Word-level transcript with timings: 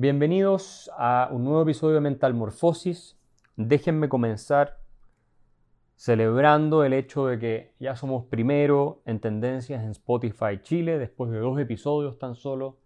Bienvenidos 0.00 0.88
a 0.96 1.28
un 1.32 1.42
nuevo 1.42 1.62
episodio 1.62 1.96
de 1.96 2.00
Mental 2.00 2.32
Morfosis. 2.32 3.18
Déjenme 3.56 4.08
comenzar 4.08 4.78
celebrando 5.96 6.84
el 6.84 6.92
hecho 6.92 7.26
de 7.26 7.40
que 7.40 7.72
ya 7.80 7.96
somos 7.96 8.24
primero 8.26 9.02
en 9.06 9.18
tendencias 9.18 9.82
en 9.82 9.90
Spotify 9.90 10.60
Chile 10.62 11.00
después 11.00 11.32
de 11.32 11.40
dos 11.40 11.58
episodios 11.58 12.16
tan 12.16 12.36
solo. 12.36 12.78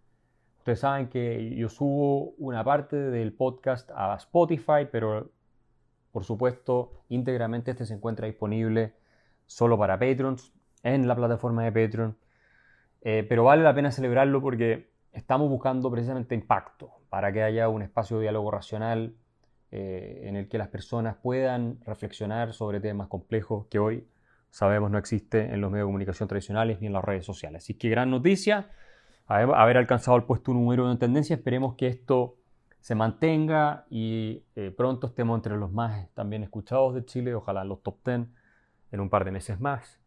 Ustedes 0.60 0.80
saben 0.80 1.10
que 1.10 1.54
yo 1.54 1.68
subo 1.68 2.30
una 2.38 2.64
parte 2.64 2.96
del 2.96 3.34
podcast 3.34 3.90
a 3.94 4.14
Spotify, 4.14 4.88
pero 4.90 5.32
por 6.12 6.24
supuesto 6.24 7.02
íntegramente 7.10 7.72
este 7.72 7.84
se 7.84 7.92
encuentra 7.92 8.26
disponible 8.26 8.94
solo 9.44 9.76
para 9.76 9.98
Patrons 9.98 10.50
en 10.82 11.06
la 11.06 11.14
plataforma 11.14 11.62
de 11.62 11.72
Patreon. 11.72 12.16
Eh, 13.02 13.26
pero 13.28 13.44
vale 13.44 13.62
la 13.62 13.74
pena 13.74 13.90
celebrarlo 13.90 14.40
porque 14.40 14.88
estamos 15.12 15.50
buscando 15.50 15.90
precisamente 15.90 16.34
impacto 16.34 17.01
para 17.12 17.30
que 17.30 17.42
haya 17.42 17.68
un 17.68 17.82
espacio 17.82 18.16
de 18.16 18.22
diálogo 18.22 18.50
racional 18.50 19.14
eh, 19.70 20.22
en 20.24 20.34
el 20.34 20.48
que 20.48 20.56
las 20.56 20.68
personas 20.68 21.14
puedan 21.22 21.78
reflexionar 21.84 22.54
sobre 22.54 22.80
temas 22.80 23.08
complejos 23.08 23.66
que 23.66 23.78
hoy 23.78 24.08
sabemos 24.48 24.90
no 24.90 24.96
existe 24.96 25.52
en 25.52 25.60
los 25.60 25.70
medios 25.70 25.84
de 25.84 25.88
comunicación 25.88 26.26
tradicionales 26.26 26.80
ni 26.80 26.86
en 26.86 26.94
las 26.94 27.04
redes 27.04 27.26
sociales. 27.26 27.64
Así 27.64 27.74
que 27.74 27.90
gran 27.90 28.10
noticia, 28.10 28.70
haber 29.26 29.76
alcanzado 29.76 30.16
el 30.16 30.22
puesto 30.22 30.54
número 30.54 30.84
uno 30.84 30.92
en 30.92 30.98
tendencia. 30.98 31.36
Esperemos 31.36 31.74
que 31.74 31.88
esto 31.88 32.38
se 32.80 32.94
mantenga 32.94 33.84
y 33.90 34.44
eh, 34.56 34.70
pronto 34.74 35.08
estemos 35.08 35.36
entre 35.36 35.58
los 35.58 35.70
más 35.70 36.08
también 36.14 36.42
escuchados 36.42 36.94
de 36.94 37.04
Chile, 37.04 37.34
ojalá 37.34 37.62
los 37.64 37.82
top 37.82 37.98
10 38.06 38.26
en 38.90 39.00
un 39.00 39.10
par 39.10 39.26
de 39.26 39.32
meses 39.32 39.60
más. 39.60 40.00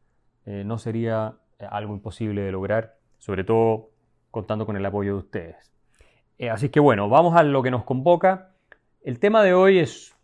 Eh, 0.48 0.64
no 0.66 0.80
sería 0.80 1.38
algo 1.70 1.94
imposible 1.94 2.42
de 2.42 2.52
lograr, 2.52 2.98
sobre 3.20 3.44
todo 3.44 3.92
contando 4.32 4.66
con 4.66 4.76
el 4.76 4.84
apoyo 4.84 5.14
de 5.14 5.20
ustedes. 5.20 5.75
Eh, 6.38 6.50
así 6.50 6.70
que 6.70 6.80
bueno, 6.80 7.08
vamos 7.08 7.36
a 7.36 7.44
lo 7.44 7.64
que 7.64 7.72
nos 7.72 7.84
convoca. 7.84 8.54
El 9.02 9.20
tema 9.20 9.44
de 9.44 9.54
hoy 9.54 9.80
es 9.80 10.16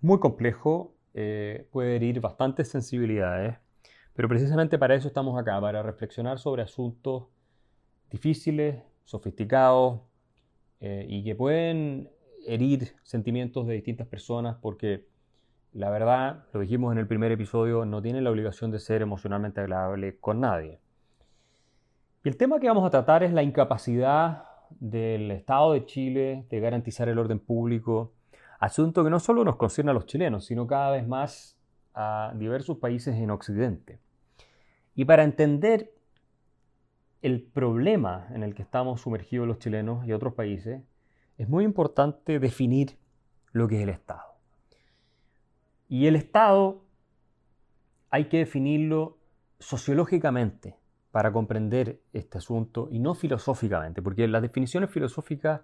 muy 0.00 0.18
complejo, 0.18 0.94
eh, 1.14 1.68
puede 1.72 1.96
herir 1.96 2.20
bastantes 2.20 2.68
sensibilidades, 2.68 3.58
pero 4.14 4.28
precisamente 4.28 4.78
para 4.78 4.94
eso 4.94 5.08
estamos 5.08 5.38
acá, 5.38 5.60
para 5.60 5.82
reflexionar 5.82 6.38
sobre 6.38 6.62
asuntos 6.62 7.26
difíciles, 8.10 8.82
sofisticados 9.04 10.00
eh, 10.80 11.04
y 11.08 11.22
que 11.24 11.34
pueden 11.34 12.10
herir 12.46 12.94
sentimientos 13.02 13.66
de 13.66 13.74
distintas 13.74 14.06
personas 14.06 14.56
porque 14.62 15.06
la 15.72 15.90
verdad, 15.90 16.46
lo 16.54 16.60
dijimos 16.60 16.92
en 16.92 16.98
el 16.98 17.06
primer 17.06 17.30
episodio, 17.30 17.84
no 17.84 18.00
tiene 18.00 18.22
la 18.22 18.30
obligación 18.30 18.70
de 18.70 18.78
ser 18.78 19.02
emocionalmente 19.02 19.60
agradable 19.60 20.18
con 20.18 20.40
nadie. 20.40 20.80
Y 22.24 22.28
el 22.28 22.38
tema 22.38 22.58
que 22.58 22.68
vamos 22.68 22.86
a 22.86 22.90
tratar 22.90 23.22
es 23.22 23.32
la 23.32 23.42
incapacidad 23.42 24.47
del 24.80 25.30
Estado 25.30 25.72
de 25.72 25.84
Chile 25.86 26.46
de 26.50 26.60
garantizar 26.60 27.08
el 27.08 27.18
orden 27.18 27.38
público, 27.38 28.12
asunto 28.58 29.04
que 29.04 29.10
no 29.10 29.20
solo 29.20 29.44
nos 29.44 29.56
concierne 29.56 29.90
a 29.90 29.94
los 29.94 30.06
chilenos, 30.06 30.46
sino 30.46 30.66
cada 30.66 30.92
vez 30.92 31.06
más 31.06 31.58
a 31.94 32.32
diversos 32.36 32.78
países 32.78 33.16
en 33.16 33.30
Occidente. 33.30 34.00
Y 34.94 35.04
para 35.04 35.24
entender 35.24 35.92
el 37.22 37.42
problema 37.42 38.28
en 38.32 38.42
el 38.42 38.54
que 38.54 38.62
estamos 38.62 39.00
sumergidos 39.00 39.46
los 39.46 39.58
chilenos 39.58 40.06
y 40.06 40.12
otros 40.12 40.34
países, 40.34 40.82
es 41.36 41.48
muy 41.48 41.64
importante 41.64 42.38
definir 42.38 42.98
lo 43.52 43.68
que 43.68 43.76
es 43.76 43.82
el 43.82 43.88
Estado. 43.88 44.34
Y 45.88 46.06
el 46.06 46.16
Estado 46.16 46.84
hay 48.10 48.26
que 48.26 48.38
definirlo 48.38 49.18
sociológicamente, 49.58 50.76
para 51.18 51.32
comprender 51.32 52.00
este 52.12 52.38
asunto 52.38 52.86
y 52.92 53.00
no 53.00 53.12
filosóficamente, 53.12 54.02
porque 54.02 54.28
las 54.28 54.40
definiciones 54.40 54.88
filosóficas 54.88 55.62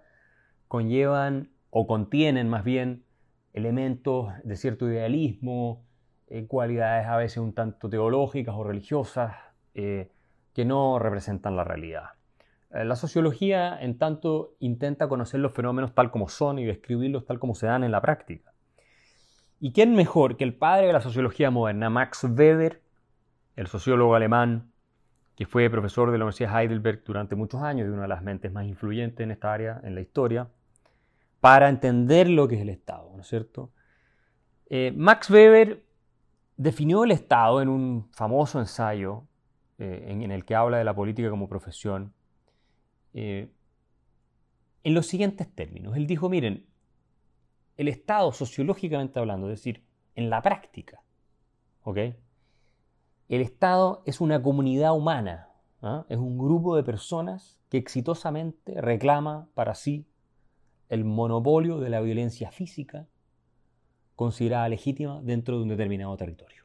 conllevan 0.67 1.53
o 1.71 1.87
contienen 1.87 2.49
más 2.49 2.65
bien 2.65 3.05
elementos 3.53 4.33
de 4.43 4.57
cierto 4.57 4.89
idealismo, 4.89 5.87
eh, 6.27 6.49
cualidades 6.49 7.07
a 7.07 7.17
veces 7.17 7.37
un 7.37 7.55
tanto 7.55 7.89
teológicas 7.89 8.53
o 8.59 8.65
religiosas 8.65 9.37
eh, 9.75 10.11
que 10.53 10.65
no 10.65 10.99
representan 10.99 11.55
la 11.55 11.63
realidad. 11.63 12.07
Eh, 12.73 12.85
la 12.85 12.97
sociología, 12.97 13.81
en 13.81 13.97
tanto, 13.97 14.57
intenta 14.59 15.07
conocer 15.07 15.39
los 15.39 15.53
fenómenos 15.53 15.95
tal 15.95 16.11
como 16.11 16.29
son 16.29 16.59
y 16.59 16.65
describirlos 16.65 17.27
tal 17.27 17.39
como 17.39 17.55
se 17.55 17.69
dan 17.69 17.85
en 17.85 17.93
la 17.93 18.01
práctica. 18.01 18.53
¿Y 19.61 19.73
quién 19.73 19.95
mejor 19.95 20.37
que 20.37 20.43
el 20.43 20.57
padre 20.57 20.89
de 20.89 20.93
la 20.95 21.01
sociología 21.01 21.53
moderna, 21.53 21.91
Max 21.91 22.25
Weber, 22.25 22.83
el 23.55 23.69
sociólogo 23.69 24.17
alemán 24.17 24.74
que 25.37 25.47
fue 25.47 25.69
profesor 25.69 26.11
de 26.11 26.19
la 26.19 26.25
Universidad 26.25 26.53
de 26.53 26.63
Heidelberg 26.63 27.03
durante 27.05 27.35
muchos 27.35 27.63
años 27.63 27.87
y 27.87 27.91
una 27.91 28.03
de 28.03 28.09
las 28.09 28.23
mentes 28.23 28.53
más 28.53 28.67
influyentes 28.67 29.21
en 29.21 29.31
esta 29.31 29.53
área, 29.53 29.81
en 29.83 29.95
la 29.95 30.01
historia, 30.01 30.49
para 31.41 31.69
entender 31.69 32.29
lo 32.29 32.49
que 32.49 32.57
es 32.57 32.63
el 32.63 32.69
Estado, 32.69 33.11
¿no 33.15 33.23
es 33.23 33.29
cierto? 33.29 33.71
Eh, 34.71 34.93
Max 34.97 35.29
Weber 35.31 35.85
definió 36.57 37.05
el 37.05 37.11
Estado 37.11 37.61
en 37.61 37.69
un 37.69 38.09
famoso 38.13 38.61
ensayo 38.61 39.25
eh, 39.79 40.07
en, 40.09 40.31
el 40.31 40.45
que 40.45 40.55
habla 40.55 40.79
de 40.79 40.85
la 40.85 40.95
política 40.95 41.29
como 41.31 41.49
profesión, 41.49 42.15
eh, 43.13 43.51
en 44.85 44.95
los 44.95 45.07
siguientes 45.07 45.53
términos. 45.53 45.97
Él 45.97 46.07
dijo, 46.07 46.29
miren, 46.29 46.65
el 47.77 47.89
Estado 47.89 48.33
sociológicamente 48.33 49.19
hablando, 49.19 49.49
es 49.49 49.59
decir, 49.59 49.83
en 50.15 50.31
la 50.31 50.41
práctica, 50.43 51.03
¿ok? 51.83 51.99
El 53.35 53.41
Estado 53.41 54.05
es 54.07 54.21
una 54.21 54.41
comunidad 54.41 54.95
humana, 54.95 55.49
¿ah? 55.83 56.07
es 56.09 56.19
un 56.19 56.39
grupo 56.39 56.77
de 56.77 56.85
personas 56.85 57.61
que 57.69 57.79
exitosamente 57.79 58.81
reclama 58.81 59.49
para 59.55 59.75
sí 59.75 60.07
el 60.89 61.05
monopolio 61.05 61.81
de 61.81 61.91
la 61.91 62.01
violencia 62.01 62.53
física 62.53 63.09
considerada 64.15 64.69
legítima 64.69 65.21
dentro 65.21 65.57
de 65.57 65.65
un 65.65 65.69
determinado 65.69 66.17
territorio. 66.17 66.63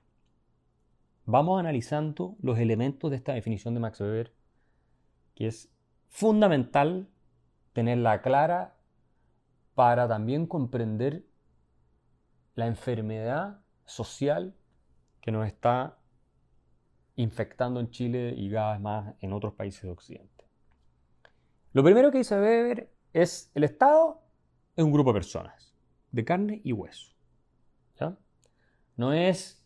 Vamos 1.26 1.60
analizando 1.60 2.36
los 2.40 2.60
elementos 2.60 3.10
de 3.10 3.18
esta 3.18 3.34
definición 3.34 3.74
de 3.74 3.80
Max 3.80 4.00
Weber, 4.00 4.32
que 5.34 5.48
es 5.48 5.72
fundamental 6.08 7.10
tenerla 7.74 8.22
clara 8.22 8.76
para 9.74 10.08
también 10.08 10.46
comprender 10.46 11.26
la 12.54 12.68
enfermedad 12.68 13.60
social 13.86 14.54
que 15.20 15.32
nos 15.32 15.48
está 15.48 15.99
infectando 17.22 17.82
en 17.82 17.90
Chile 17.90 18.34
y 18.36 18.50
cada 18.50 18.74
vez 18.74 18.82
más 18.82 19.16
en 19.20 19.34
otros 19.34 19.54
países 19.54 19.84
de 19.84 19.92
Occidente. 19.92 20.46
Lo 21.74 21.84
primero 21.84 22.12
que 22.12 22.20
dice 22.20 22.36
Weber 22.36 22.90
es 23.12 23.52
el 23.54 23.66
Estado 23.66 24.22
es 24.76 24.86
un 24.86 24.94
grupo 24.94 25.12
de 25.12 25.20
personas, 25.20 25.76
de 26.12 26.24
carne 26.24 26.62
y 26.64 26.72
hueso. 26.72 27.14
No 28.96 29.14
es 29.14 29.66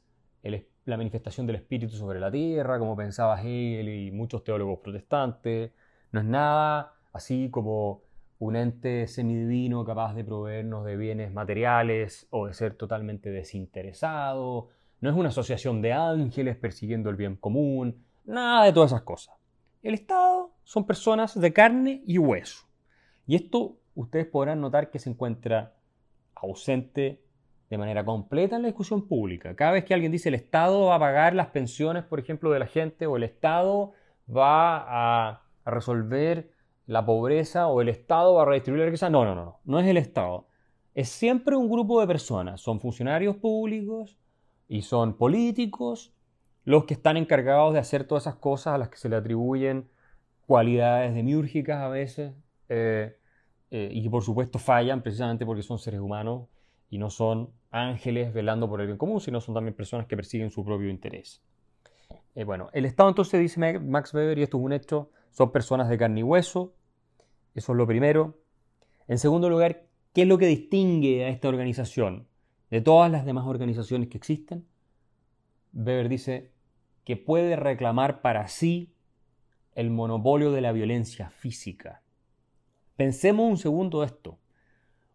la 0.85 0.97
manifestación 0.97 1.47
del 1.47 1.55
espíritu 1.55 1.95
sobre 1.95 2.19
la 2.19 2.29
tierra, 2.31 2.77
como 2.77 2.95
pensaba 2.95 3.39
Hegel 3.41 3.89
y 3.89 4.11
muchos 4.11 4.43
teólogos 4.43 4.79
protestantes. 4.79 5.71
No 6.11 6.19
es 6.19 6.25
nada 6.25 6.93
así 7.13 7.49
como 7.49 8.03
un 8.37 8.55
ente 8.55 9.07
semidivino 9.07 9.85
capaz 9.85 10.13
de 10.13 10.23
proveernos 10.23 10.85
de 10.85 10.97
bienes 10.97 11.31
materiales 11.31 12.27
o 12.29 12.45
de 12.45 12.53
ser 12.53 12.75
totalmente 12.75 13.31
desinteresado, 13.31 14.69
no 15.03 15.09
es 15.09 15.17
una 15.17 15.27
asociación 15.27 15.81
de 15.81 15.91
ángeles 15.91 16.55
persiguiendo 16.55 17.09
el 17.09 17.17
bien 17.17 17.35
común, 17.35 18.05
nada 18.23 18.63
de 18.63 18.71
todas 18.71 18.93
esas 18.93 19.01
cosas. 19.01 19.35
El 19.81 19.95
Estado 19.95 20.53
son 20.63 20.85
personas 20.85 21.37
de 21.37 21.51
carne 21.51 22.01
y 22.07 22.17
hueso. 22.17 22.63
Y 23.27 23.35
esto 23.35 23.79
ustedes 23.95 24.27
podrán 24.27 24.61
notar 24.61 24.91
que 24.91 24.99
se 24.99 25.09
encuentra 25.09 25.73
ausente 26.33 27.21
de 27.69 27.77
manera 27.77 28.05
completa 28.05 28.55
en 28.55 28.61
la 28.61 28.69
discusión 28.69 29.05
pública. 29.05 29.57
Cada 29.57 29.73
vez 29.73 29.83
que 29.83 29.93
alguien 29.93 30.13
dice 30.13 30.29
el 30.29 30.35
Estado 30.35 30.85
va 30.85 30.95
a 30.95 30.99
pagar 30.99 31.35
las 31.35 31.47
pensiones, 31.47 32.05
por 32.05 32.21
ejemplo, 32.21 32.51
de 32.51 32.59
la 32.59 32.67
gente, 32.67 33.05
o 33.05 33.17
el 33.17 33.23
Estado 33.23 33.91
va 34.33 34.85
a 34.87 35.41
resolver 35.65 36.49
la 36.85 37.05
pobreza, 37.05 37.67
o 37.67 37.81
el 37.81 37.89
Estado 37.89 38.35
va 38.35 38.43
a 38.43 38.45
redistribuir 38.45 38.79
la 38.79 38.85
riqueza, 38.85 39.09
no, 39.09 39.25
no, 39.25 39.35
no, 39.35 39.59
no 39.65 39.79
es 39.81 39.87
el 39.87 39.97
Estado. 39.97 40.47
Es 40.95 41.09
siempre 41.09 41.57
un 41.57 41.69
grupo 41.69 41.99
de 41.99 42.07
personas, 42.07 42.61
son 42.61 42.79
funcionarios 42.79 43.35
públicos, 43.35 44.17
y 44.73 44.81
son 44.81 45.13
políticos 45.13 46.15
los 46.65 46.85
que 46.85 46.95
están 46.95 47.15
encargados 47.15 47.73
de 47.73 47.79
hacer 47.79 48.05
todas 48.05 48.23
esas 48.23 48.37
cosas 48.37 48.73
a 48.73 48.79
las 48.79 48.89
que 48.89 48.97
se 48.97 49.07
le 49.07 49.15
atribuyen 49.15 49.87
cualidades 50.47 51.13
demiúrgicas 51.13 51.79
a 51.79 51.89
veces 51.89 52.33
eh, 52.69 53.15
eh, 53.69 53.89
y 53.91 54.01
que 54.01 54.09
por 54.09 54.23
supuesto 54.23 54.57
fallan 54.57 55.03
precisamente 55.03 55.45
porque 55.45 55.61
son 55.61 55.77
seres 55.77 55.99
humanos 55.99 56.47
y 56.89 56.97
no 56.97 57.11
son 57.11 57.51
ángeles 57.69 58.33
velando 58.33 58.67
por 58.67 58.81
el 58.81 58.87
bien 58.87 58.97
común, 58.97 59.21
sino 59.21 59.41
son 59.41 59.53
también 59.53 59.75
personas 59.75 60.07
que 60.07 60.15
persiguen 60.15 60.49
su 60.49 60.65
propio 60.65 60.89
interés. 60.89 61.43
Eh, 62.33 62.43
bueno, 62.43 62.69
el 62.73 62.85
Estado 62.85 63.09
entonces 63.09 63.39
dice 63.39 63.79
Max 63.79 64.11
Weber, 64.11 64.39
y 64.39 64.41
esto 64.41 64.57
es 64.57 64.63
un 64.63 64.73
hecho, 64.73 65.11
son 65.29 65.51
personas 65.51 65.87
de 65.87 65.99
carne 65.99 66.21
y 66.21 66.23
hueso, 66.23 66.73
eso 67.53 67.73
es 67.73 67.77
lo 67.77 67.85
primero. 67.85 68.39
En 69.07 69.19
segundo 69.19 69.51
lugar, 69.51 69.83
¿qué 70.13 70.23
es 70.23 70.27
lo 70.27 70.39
que 70.39 70.47
distingue 70.47 71.25
a 71.25 71.29
esta 71.29 71.47
organización? 71.47 72.27
De 72.73 72.81
todas 72.81 73.11
las 73.11 73.23
demás 73.23 73.45
organizaciones 73.45 74.09
que 74.09 74.17
existen, 74.17 74.65
Weber 75.73 76.09
dice 76.09 76.53
que 77.03 77.15
puede 77.15 77.55
reclamar 77.55 78.23
para 78.23 78.47
sí 78.47 78.95
el 79.75 79.91
monopolio 79.91 80.51
de 80.51 80.61
la 80.61 80.71
violencia 80.71 81.29
física. 81.29 82.01
Pensemos 82.95 83.47
un 83.47 83.57
segundo 83.59 84.03
esto. 84.03 84.39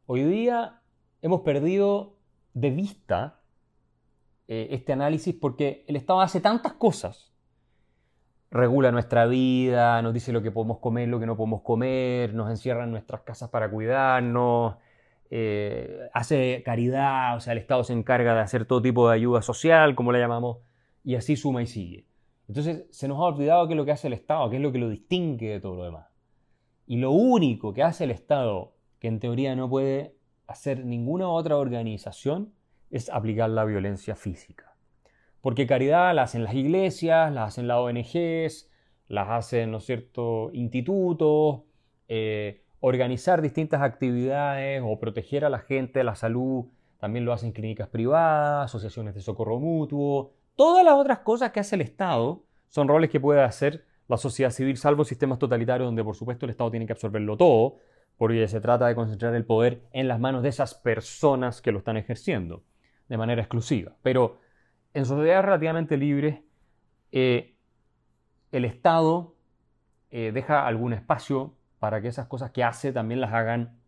Hoy 0.07 0.23
día 0.23 0.83
hemos 1.21 1.41
perdido 1.41 2.15
de 2.55 2.71
vista 2.71 3.41
eh, 4.47 4.69
este 4.71 4.93
análisis 4.93 5.35
porque 5.35 5.85
el 5.89 5.97
Estado 5.97 6.21
hace 6.21 6.41
tantas 6.41 6.75
cosas. 6.75 7.33
Regula 8.53 8.93
nuestra 8.93 9.27
vida, 9.27 10.01
nos 10.01 10.15
dice 10.15 10.33
lo 10.33 10.43
que 10.43 10.53
podemos 10.53 10.79
comer, 10.79 11.09
lo 11.09 11.19
que 11.19 11.27
no 11.27 11.37
podemos 11.37 11.63
comer, 11.63 12.35
nos 12.35 12.51
encierra 12.51 12.85
en 12.85 12.93
nuestras 12.93 13.23
casas 13.23 13.51
para 13.51 13.69
cuidarnos, 13.69 14.77
eh, 15.31 16.09
hace 16.13 16.63
caridad, 16.65 17.37
o 17.37 17.41
sea, 17.41 17.53
el 17.53 17.59
Estado 17.59 17.85
se 17.85 17.93
encarga 17.93 18.35
de 18.35 18.41
hacer 18.41 18.65
todo 18.65 18.81
tipo 18.83 19.09
de 19.09 19.15
ayuda 19.15 19.43
social, 19.43 19.95
como 19.95 20.13
la 20.13 20.19
llamamos, 20.19 20.59
y 21.05 21.15
así 21.17 21.37
suma 21.37 21.63
y 21.63 21.67
sigue. 21.67 22.07
Entonces 22.49 22.87
se 22.91 23.09
nos 23.09 23.19
ha 23.19 23.25
olvidado 23.25 23.67
qué 23.67 23.75
es 23.75 23.77
lo 23.77 23.85
que 23.85 23.93
hace 23.93 24.07
el 24.07 24.15
Estado, 24.15 24.49
qué 24.49 24.57
es 24.57 24.63
lo 24.63 24.73
que 24.73 24.79
lo 24.79 24.89
distingue 24.89 25.51
de 25.51 25.61
todo 25.61 25.77
lo 25.77 25.85
demás. 25.85 26.07
Y 26.87 26.97
lo 26.97 27.11
único 27.11 27.75
que 27.75 27.83
hace 27.83 28.05
el 28.05 28.11
Estado, 28.11 28.75
que 28.99 29.09
en 29.09 29.21
teoría 29.21 29.55
no 29.55 29.69
puede 29.69 30.15
hacer 30.47 30.85
ninguna 30.87 31.29
otra 31.29 31.59
organización, 31.59 32.55
es 32.91 33.11
aplicar 33.11 33.51
la 33.51 33.67
violencia 33.67 34.17
física. 34.17 34.75
Porque 35.43 35.67
caridad 35.67 36.15
la 36.15 36.23
hacen 36.23 36.43
las 36.43 36.55
iglesias, 36.55 37.33
la 37.33 37.45
hacen 37.45 37.69
las 37.69 37.79
ONGs, 37.79 38.71
las 39.09 39.29
hacen, 39.29 39.71
¿no 39.71 39.79
es 39.79 39.85
cierto?, 39.85 40.51
institutos, 40.55 41.61
eh, 42.09 42.65
organizar 42.81 43.43
distintas 43.43 43.83
actividades 43.83 44.83
o 44.85 44.99
proteger 44.99 45.45
a 45.45 45.51
la 45.51 45.59
gente, 45.59 46.05
la 46.05 46.15
salud, 46.15 46.67
también 46.99 47.25
lo 47.25 47.33
hacen 47.33 47.53
clínicas 47.53 47.89
privadas, 47.89 48.67
asociaciones 48.67 49.15
de 49.15 49.21
socorro 49.21 49.59
mutuo, 49.59 50.33
todas 50.57 50.85
las 50.85 50.95
otras 50.95 51.21
cosas 51.21 51.53
que 51.53 51.61
hace 51.61 51.77
el 51.77 51.83
Estado 51.83 52.45
son 52.69 52.89
roles 52.89 53.11
que 53.11 53.21
puede 53.21 53.43
hacer 53.43 53.85
la 54.09 54.17
sociedad 54.17 54.51
civil, 54.51 54.77
salvo 54.77 55.05
sistemas 55.05 55.39
totalitarios 55.39 55.87
donde 55.87 56.03
por 56.03 56.15
supuesto 56.15 56.47
el 56.47 56.51
Estado 56.51 56.71
tiene 56.71 56.87
que 56.87 56.93
absorberlo 56.93 57.37
todo, 57.37 57.77
porque 58.17 58.49
se 58.49 58.61
trata 58.61 58.87
de 58.87 58.95
concentrar 58.95 59.35
el 59.35 59.45
poder 59.45 59.83
en 59.93 60.09
las 60.09 60.19
manos 60.19 60.43
de 60.43 60.49
esas 60.49 60.75
personas 60.75 61.63
que 61.63 61.73
lo 61.73 61.79
están 61.79 61.97
ejerciendo 61.97 62.65
de 63.09 63.17
manera 63.17 63.41
exclusiva. 63.41 63.97
Pero 64.03 64.39
en 64.93 65.05
sociedades 65.05 65.45
relativamente 65.45 65.97
libres, 65.97 66.41
eh, 67.13 67.55
el 68.51 68.65
Estado 68.65 69.35
eh, 70.11 70.33
deja 70.33 70.67
algún 70.67 70.93
espacio 70.93 71.55
para 71.79 72.01
que 72.01 72.09
esas 72.09 72.27
cosas 72.27 72.51
que 72.51 72.65
hace 72.65 72.93
también 72.93 73.21
las 73.21 73.33
hagan 73.33 73.79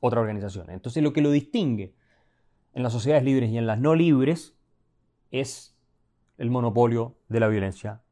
otras 0.00 0.20
organizaciones. 0.20 0.74
Entonces 0.74 1.02
lo 1.02 1.12
que 1.12 1.22
lo 1.22 1.30
distingue 1.30 1.94
en 2.72 2.82
las 2.82 2.92
sociedades 2.92 3.24
libres 3.24 3.50
y 3.50 3.58
en 3.58 3.66
las 3.66 3.78
no 3.78 3.94
libres 3.94 4.56
es 5.30 5.76
el 6.38 6.50
monopolio 6.50 7.16
de 7.28 7.40
la 7.40 7.48
violencia 7.48 8.02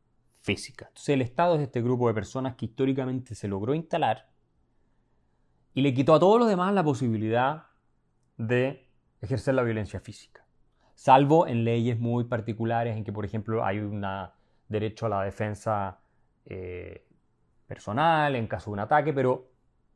física. 0.41 0.87
Entonces 0.89 1.11
el 1.11 1.23
Estado 1.23 1.57
es 1.57 1.63
este 1.63 1.83
grupo 1.83 2.09
de 2.09 2.15
personas 2.15 2.55
que 2.55 2.67
históricamente 2.67 3.35
se 3.35 3.49
logró 3.49 3.75
instalar 3.75 4.31
y 5.75 5.83
le 5.83 5.95
quitó 5.95 6.15
a 6.15 6.21
todos 6.21 6.39
los 6.39 6.49
demás 6.49 6.75
la 6.75 6.85
posibilidad 6.85 7.67
de 8.37 8.89
ejercer 9.21 9.55
la 9.55 9.63
violencia 9.63 10.01
física. 10.01 10.47
Salvo 10.95 11.47
en 11.47 11.65
leyes 11.65 11.99
muy 11.99 12.25
particulares 12.25 12.97
en 12.97 13.05
que, 13.05 13.13
por 13.13 13.25
ejemplo, 13.25 13.65
hay 13.65 13.79
un 13.79 14.05
derecho 14.69 15.07
a 15.07 15.09
la 15.09 15.23
defensa 15.23 16.01
eh, 16.45 17.07
personal 17.73 18.37
en 18.37 18.49
caso 18.49 18.69
de 18.69 18.75
un 18.75 18.81
ataque, 18.81 19.15
pero 19.15 19.49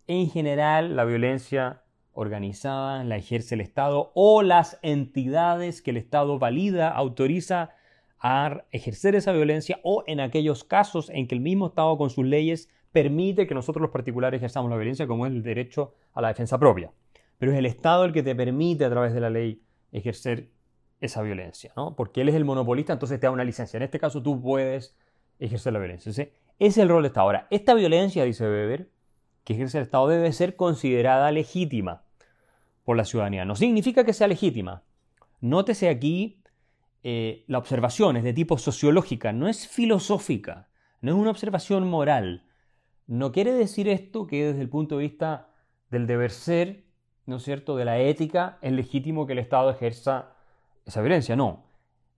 en 0.07 0.31
general 0.31 0.97
la 0.97 1.05
violencia 1.05 1.83
organizada 2.15 3.05
la 3.05 3.19
ejerce 3.19 3.55
el 3.55 3.61
Estado 3.61 4.13
o 4.15 4.41
las 4.43 4.79
entidades 4.81 5.83
que 5.83 5.91
el 5.91 5.99
Estado 5.99 6.39
valida, 6.39 6.89
autoriza 6.89 7.75
a 8.19 8.63
ejercer 8.71 9.15
esa 9.15 9.33
violencia 9.33 9.79
o 9.83 10.05
en 10.07 10.21
aquellos 10.21 10.65
casos 10.65 11.11
en 11.11 11.29
que 11.29 11.35
el 11.35 11.43
mismo 11.43 11.67
Estado 11.67 11.99
con 11.99 12.09
sus 12.09 12.25
leyes 12.25 12.71
permite 12.93 13.47
que 13.47 13.55
nosotros 13.55 13.83
los 13.83 13.91
particulares 13.91 14.39
ejerzamos 14.39 14.71
la 14.71 14.77
violencia 14.79 15.07
como 15.07 15.27
es 15.27 15.33
el 15.33 15.43
derecho 15.43 15.93
a 16.15 16.23
la 16.23 16.29
defensa 16.29 16.59
propia. 16.59 16.91
Pero 17.37 17.53
es 17.53 17.59
el 17.59 17.67
Estado 17.67 18.07
el 18.07 18.15
que 18.15 18.23
te 18.23 18.35
permite 18.35 18.87
a 18.87 18.91
través 18.91 19.13
de 19.13 19.21
la 19.21 19.29
ley 19.29 19.61
ejercer 19.93 20.49
esa 21.03 21.21
violencia, 21.21 21.75
¿no? 21.77 21.95
Porque 21.95 22.23
él 22.23 22.31
es 22.31 22.35
el 22.35 22.47
monopolista, 22.47 22.95
entonces 22.95 23.21
te 23.21 23.27
da 23.27 23.31
una 23.33 23.45
licencia. 23.45 23.77
En 23.77 23.83
este 23.83 23.99
caso 23.99 24.23
tú 24.23 24.41
puedes 24.41 24.97
ejercer 25.39 25.75
la 25.75 25.79
violencia. 25.79 26.11
Es 26.59 26.79
el 26.79 26.89
rol 26.89 27.03
del 27.03 27.11
Estado. 27.11 27.27
Ahora, 27.27 27.47
esta 27.51 27.75
violencia, 27.75 28.25
dice 28.25 28.45
Weber, 28.45 28.91
que 29.45 29.55
ejerce 29.55 29.79
el 29.79 29.85
Estado 29.85 30.09
debe 30.09 30.33
ser 30.33 30.57
considerada 30.57 31.31
legítima 31.31 32.03
por 32.85 32.97
la 32.97 33.05
ciudadanía. 33.05 33.45
No 33.45 33.57
significa 33.57 34.05
que 34.05 34.13
sea 34.13 34.29
legítima. 34.29 34.83
Nótese 35.41 35.89
aquí 35.89 36.43
eh, 37.03 37.45
la 37.47 37.59
observación 37.59 38.17
es 38.17 38.25
de 38.25 38.33
tipo 38.33 38.59
sociológica, 38.59 39.33
no 39.33 39.49
es 39.49 39.69
filosófica, 39.69 40.69
no 41.01 41.13
es 41.13 41.17
una 41.17 41.31
observación 41.31 41.87
moral. 41.89 42.45
No 43.07 43.31
quiere 43.31 43.53
decir 43.53 43.89
esto 43.89 44.27
que 44.27 44.47
desde 44.47 44.63
el 44.63 44.69
punto 44.69 44.97
de 44.97 45.03
vista 45.05 45.51
del 45.91 46.07
deber 46.07 46.33
ser, 46.33 46.85
¿no 47.27 47.37
es 47.37 47.45
cierto?, 47.45 47.77
de 47.77 47.85
la 47.85 47.99
ética, 47.99 48.59
es 48.63 48.73
legítimo 48.73 49.27
que 49.27 49.35
el 49.35 49.39
Estado 49.39 49.71
ejerza 49.71 50.33
esa 50.85 51.01
violencia. 51.01 51.37
No. 51.37 51.66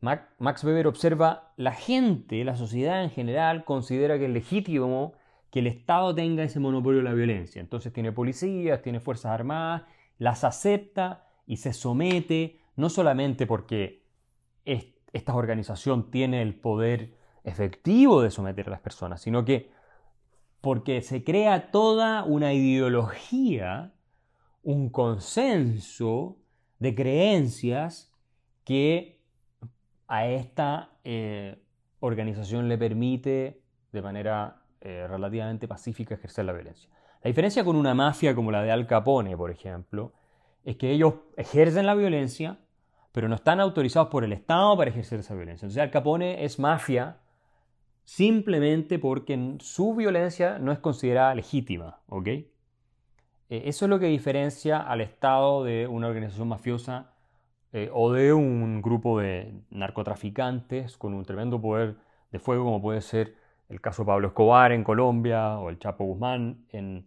Max 0.00 0.62
Weber 0.64 0.86
observa, 0.86 1.52
la 1.56 1.72
gente, 1.72 2.44
la 2.44 2.56
sociedad 2.56 3.02
en 3.02 3.10
general, 3.10 3.64
considera 3.64 4.18
que 4.18 4.26
es 4.26 4.30
legítimo 4.30 5.14
que 5.50 5.58
el 5.60 5.66
Estado 5.66 6.14
tenga 6.14 6.44
ese 6.44 6.60
monopolio 6.60 6.98
de 6.98 7.04
la 7.04 7.14
violencia. 7.14 7.60
Entonces 7.60 7.92
tiene 7.92 8.12
policías, 8.12 8.82
tiene 8.82 9.00
fuerzas 9.00 9.32
armadas, 9.32 9.82
las 10.18 10.44
acepta 10.44 11.26
y 11.46 11.56
se 11.56 11.72
somete, 11.72 12.60
no 12.76 12.90
solamente 12.90 13.46
porque 13.46 14.04
esta 14.64 15.34
organización 15.34 16.10
tiene 16.10 16.42
el 16.42 16.54
poder 16.54 17.14
efectivo 17.44 18.22
de 18.22 18.30
someter 18.30 18.68
a 18.68 18.72
las 18.72 18.80
personas, 18.80 19.22
sino 19.22 19.44
que 19.44 19.70
porque 20.60 21.02
se 21.02 21.24
crea 21.24 21.70
toda 21.70 22.24
una 22.24 22.52
ideología, 22.52 23.94
un 24.62 24.90
consenso 24.90 26.36
de 26.78 26.94
creencias 26.94 28.12
que 28.64 29.17
a 30.08 30.26
esta 30.26 30.90
eh, 31.04 31.62
organización 32.00 32.68
le 32.68 32.78
permite 32.78 33.60
de 33.92 34.02
manera 34.02 34.62
eh, 34.80 35.06
relativamente 35.08 35.68
pacífica 35.68 36.14
ejercer 36.14 36.46
la 36.46 36.52
violencia. 36.52 36.90
La 37.22 37.28
diferencia 37.28 37.64
con 37.64 37.76
una 37.76 37.94
mafia 37.94 38.34
como 38.34 38.50
la 38.50 38.62
de 38.62 38.70
Al 38.70 38.86
Capone, 38.86 39.36
por 39.36 39.50
ejemplo, 39.50 40.12
es 40.64 40.76
que 40.76 40.90
ellos 40.90 41.14
ejercen 41.36 41.86
la 41.86 41.94
violencia, 41.94 42.58
pero 43.12 43.28
no 43.28 43.34
están 43.34 43.60
autorizados 43.60 44.08
por 44.08 44.24
el 44.24 44.32
Estado 44.32 44.76
para 44.76 44.90
ejercer 44.90 45.20
esa 45.20 45.34
violencia. 45.34 45.66
Entonces 45.66 45.82
Al 45.82 45.90
Capone 45.90 46.44
es 46.44 46.58
mafia 46.58 47.18
simplemente 48.04 48.98
porque 48.98 49.56
su 49.60 49.94
violencia 49.94 50.58
no 50.58 50.72
es 50.72 50.78
considerada 50.78 51.34
legítima, 51.34 52.00
¿ok? 52.06 52.28
Eh, 52.28 52.46
eso 53.48 53.84
es 53.84 53.88
lo 53.88 53.98
que 53.98 54.06
diferencia 54.06 54.78
al 54.78 55.00
Estado 55.00 55.64
de 55.64 55.86
una 55.86 56.06
organización 56.06 56.48
mafiosa 56.48 57.12
eh, 57.72 57.90
o 57.92 58.12
de 58.12 58.32
un 58.32 58.80
grupo 58.80 59.20
de 59.20 59.52
narcotraficantes 59.70 60.96
con 60.96 61.14
un 61.14 61.24
tremendo 61.24 61.60
poder 61.60 61.96
de 62.32 62.38
fuego, 62.38 62.64
como 62.64 62.80
puede 62.80 63.00
ser 63.00 63.34
el 63.68 63.80
caso 63.80 64.02
de 64.02 64.06
Pablo 64.06 64.28
Escobar 64.28 64.72
en 64.72 64.84
Colombia 64.84 65.58
o 65.58 65.68
el 65.68 65.78
Chapo 65.78 66.04
Guzmán 66.04 66.64
en, 66.70 67.06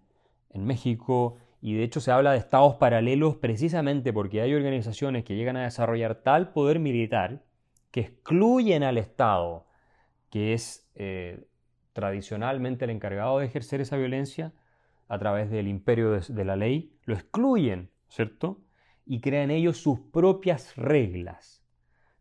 en 0.50 0.66
México. 0.66 1.38
Y 1.62 1.76
de 1.76 1.84
hecho 1.84 2.00
se 2.00 2.12
habla 2.12 2.32
de 2.32 2.38
estados 2.38 2.76
paralelos 2.76 3.36
precisamente 3.38 4.14
porque 4.14 4.42
hay 4.42 4.54
organizaciones 4.54 5.24
que 5.24 5.36
llegan 5.36 5.58
a 5.58 5.64
desarrollar 5.64 6.16
tal 6.16 6.54
poder 6.54 6.80
militar 6.80 7.44
que 7.92 8.02
excluyen 8.02 8.84
al 8.84 8.98
Estado, 8.98 9.66
que 10.30 10.54
es 10.54 10.90
eh, 10.96 11.46
tradicionalmente 11.94 12.86
el 12.86 12.92
encargado 12.92 13.40
de 13.40 13.46
ejercer 13.46 13.82
esa 13.82 13.98
violencia 13.98 14.54
a 15.08 15.20
través 15.20 15.52
del 15.52 15.68
imperio 15.68 16.12
de, 16.12 16.22
de 16.34 16.46
la 16.46 16.56
ley, 16.56 16.96
lo 17.06 17.14
excluyen, 17.16 17.90
¿cierto? 18.08 18.62
Y 19.12 19.20
crean 19.20 19.52
ellos 19.52 19.76
sus 19.76 20.00
propias 20.00 20.78
reglas. 20.78 21.62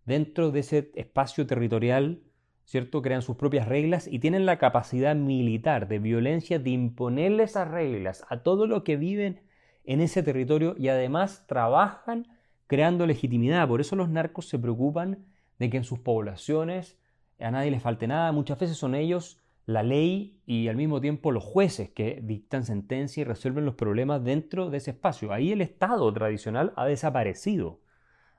Dentro 0.05 0.51
de 0.51 0.59
ese 0.59 0.91
espacio 0.97 1.47
territorial, 1.47 2.25
¿cierto? 2.65 3.01
Crean 3.01 3.23
sus 3.23 3.37
propias 3.37 3.69
reglas 3.69 4.09
y 4.09 4.19
tienen 4.19 4.45
la 4.45 4.59
capacidad 4.59 5.15
militar 5.15 5.87
de 5.87 6.01
violencia 6.01 6.59
de 6.59 6.71
imponerle 6.71 7.45
esas 7.45 7.69
reglas 7.69 8.27
a 8.29 8.43
todo 8.43 8.67
lo 8.67 8.83
que 8.83 8.97
viven 8.97 9.41
en 9.85 10.01
ese 10.01 10.25
territorio 10.25 10.75
y 10.77 10.89
además 10.89 11.45
trabajan 11.47 12.27
creando 12.67 13.07
legitimidad. 13.07 13.69
Por 13.69 13.81
eso 13.81 13.95
los 13.95 14.09
narcos 14.09 14.49
se 14.49 14.59
preocupan 14.59 15.27
de 15.61 15.71
que 15.71 15.77
en 15.77 15.85
sus 15.85 16.01
poblaciones 16.01 16.99
a 17.39 17.53
nadie 17.53 17.71
les 17.71 17.85
falte 17.85 18.09
nada. 18.09 18.33
Muchas 18.33 18.59
veces 18.59 18.77
son 18.77 18.97
ellos 18.97 19.41
la 19.67 19.83
ley 19.83 20.41
y 20.47 20.69
al 20.69 20.77
mismo 20.77 21.01
tiempo 21.01 21.33
los 21.33 21.45
jueces 21.45 21.91
que 21.91 22.21
dictan 22.23 22.65
sentencia 22.65 23.21
y 23.21 23.25
resuelven 23.25 23.65
los 23.65 23.75
problemas 23.75 24.25
dentro 24.25 24.71
de 24.71 24.79
ese 24.79 24.93
espacio. 24.93 25.33
Ahí 25.33 25.53
el 25.53 25.61
Estado 25.61 26.13
tradicional 26.13 26.73
ha 26.77 26.87
desaparecido. 26.87 27.81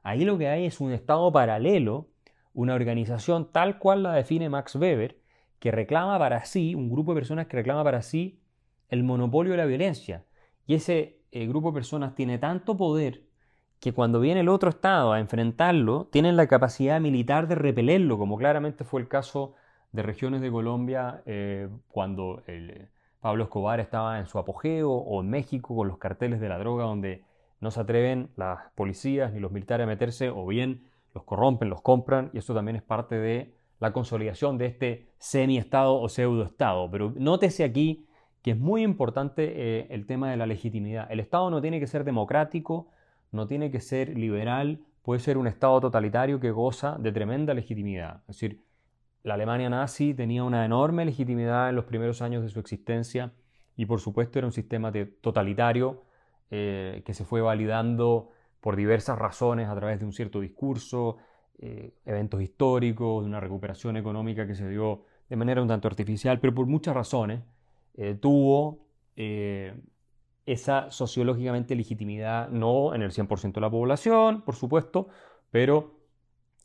Ahí 0.03 0.25
lo 0.25 0.37
que 0.37 0.47
hay 0.47 0.65
es 0.65 0.81
un 0.81 0.91
Estado 0.91 1.31
paralelo, 1.31 2.09
una 2.53 2.73
organización 2.73 3.51
tal 3.51 3.79
cual 3.79 4.03
la 4.03 4.13
define 4.13 4.49
Max 4.49 4.75
Weber, 4.75 5.19
que 5.59 5.71
reclama 5.71 6.17
para 6.17 6.43
sí, 6.43 6.75
un 6.75 6.89
grupo 6.89 7.13
de 7.13 7.21
personas 7.21 7.47
que 7.47 7.57
reclama 7.57 7.83
para 7.83 8.01
sí 8.01 8.41
el 8.89 9.03
monopolio 9.03 9.51
de 9.51 9.57
la 9.57 9.65
violencia. 9.65 10.25
Y 10.65 10.75
ese 10.75 11.21
eh, 11.31 11.47
grupo 11.47 11.69
de 11.69 11.75
personas 11.75 12.15
tiene 12.15 12.39
tanto 12.39 12.75
poder 12.75 13.23
que 13.79 13.93
cuando 13.93 14.19
viene 14.19 14.41
el 14.41 14.49
otro 14.49 14.69
Estado 14.69 15.13
a 15.13 15.19
enfrentarlo, 15.19 16.07
tienen 16.11 16.35
la 16.35 16.47
capacidad 16.47 16.99
militar 16.99 17.47
de 17.47 17.55
repelerlo, 17.55 18.17
como 18.17 18.37
claramente 18.37 18.83
fue 18.83 19.01
el 19.01 19.07
caso 19.07 19.53
de 19.91 20.03
regiones 20.03 20.41
de 20.41 20.51
Colombia 20.51 21.21
eh, 21.25 21.67
cuando 21.89 22.43
Pablo 23.19 23.43
Escobar 23.43 23.79
estaba 23.79 24.19
en 24.19 24.25
su 24.25 24.39
apogeo 24.39 24.91
o 24.91 25.21
en 25.21 25.29
México 25.29 25.75
con 25.75 25.87
los 25.87 25.97
carteles 25.97 26.39
de 26.39 26.49
la 26.49 26.57
droga 26.57 26.85
donde 26.85 27.23
no 27.59 27.71
se 27.71 27.79
atreven 27.79 28.29
las 28.35 28.71
policías 28.75 29.31
ni 29.33 29.39
los 29.39 29.51
militares 29.51 29.83
a 29.83 29.87
meterse 29.87 30.29
o 30.29 30.45
bien 30.47 30.83
los 31.13 31.23
corrompen, 31.23 31.69
los 31.69 31.81
compran 31.81 32.29
y 32.33 32.39
eso 32.39 32.53
también 32.53 32.75
es 32.75 32.81
parte 32.81 33.15
de 33.15 33.53
la 33.79 33.93
consolidación 33.93 34.57
de 34.57 34.67
este 34.67 35.07
semi-estado 35.17 35.99
o 35.99 36.07
pseudo-estado. 36.07 36.89
Pero 36.89 37.13
nótese 37.15 37.63
aquí 37.63 38.05
que 38.41 38.51
es 38.51 38.57
muy 38.57 38.83
importante 38.83 39.53
eh, 39.55 39.87
el 39.89 40.05
tema 40.05 40.31
de 40.31 40.37
la 40.37 40.45
legitimidad. 40.45 41.11
El 41.11 41.19
Estado 41.19 41.49
no 41.49 41.61
tiene 41.61 41.79
que 41.79 41.87
ser 41.87 42.03
democrático, 42.03 42.87
no 43.31 43.45
tiene 43.45 43.69
que 43.71 43.79
ser 43.79 44.17
liberal, 44.17 44.79
puede 45.03 45.19
ser 45.19 45.37
un 45.37 45.47
Estado 45.47 45.79
totalitario 45.79 46.39
que 46.39 46.51
goza 46.51 46.97
de 46.99 47.11
tremenda 47.11 47.53
legitimidad. 47.53 48.21
Es 48.21 48.39
decir, 48.39 48.61
la 49.23 49.35
Alemania 49.35 49.69
nazi 49.69 50.13
tenía 50.13 50.43
una 50.43 50.65
enorme 50.65 51.05
legitimidad 51.05 51.69
en 51.69 51.75
los 51.75 51.85
primeros 51.85 52.21
años 52.21 52.43
de 52.43 52.49
su 52.49 52.59
existencia 52.59 53.31
y 53.75 53.85
por 53.85 53.99
supuesto 53.99 54.39
era 54.39 54.47
un 54.47 54.53
sistema 54.53 54.91
totalitario 55.21 56.03
eh, 56.49 57.01
que 57.05 57.13
se 57.13 57.23
fue 57.23 57.41
validando 57.41 58.31
por 58.59 58.75
diversas 58.75 59.17
razones 59.17 59.69
a 59.69 59.75
través 59.75 59.99
de 59.99 60.05
un 60.05 60.13
cierto 60.13 60.39
discurso, 60.39 61.17
eh, 61.59 61.93
eventos 62.05 62.41
históricos, 62.41 63.23
de 63.23 63.29
una 63.29 63.39
recuperación 63.39 63.97
económica 63.97 64.45
que 64.45 64.55
se 64.55 64.67
dio 64.67 65.05
de 65.29 65.35
manera 65.35 65.61
un 65.61 65.67
tanto 65.67 65.87
artificial, 65.87 66.39
pero 66.39 66.53
por 66.53 66.65
muchas 66.65 66.93
razones 66.93 67.41
eh, 67.95 68.15
tuvo 68.15 68.87
esa 70.45 70.89
sociológicamente 70.89 71.75
legitimidad, 71.75 72.49
no 72.49 72.95
en 72.95 73.03
el 73.03 73.11
100% 73.11 73.53
de 73.53 73.61
la 73.61 73.69
población, 73.69 74.41
por 74.41 74.55
supuesto, 74.55 75.09
pero 75.51 76.00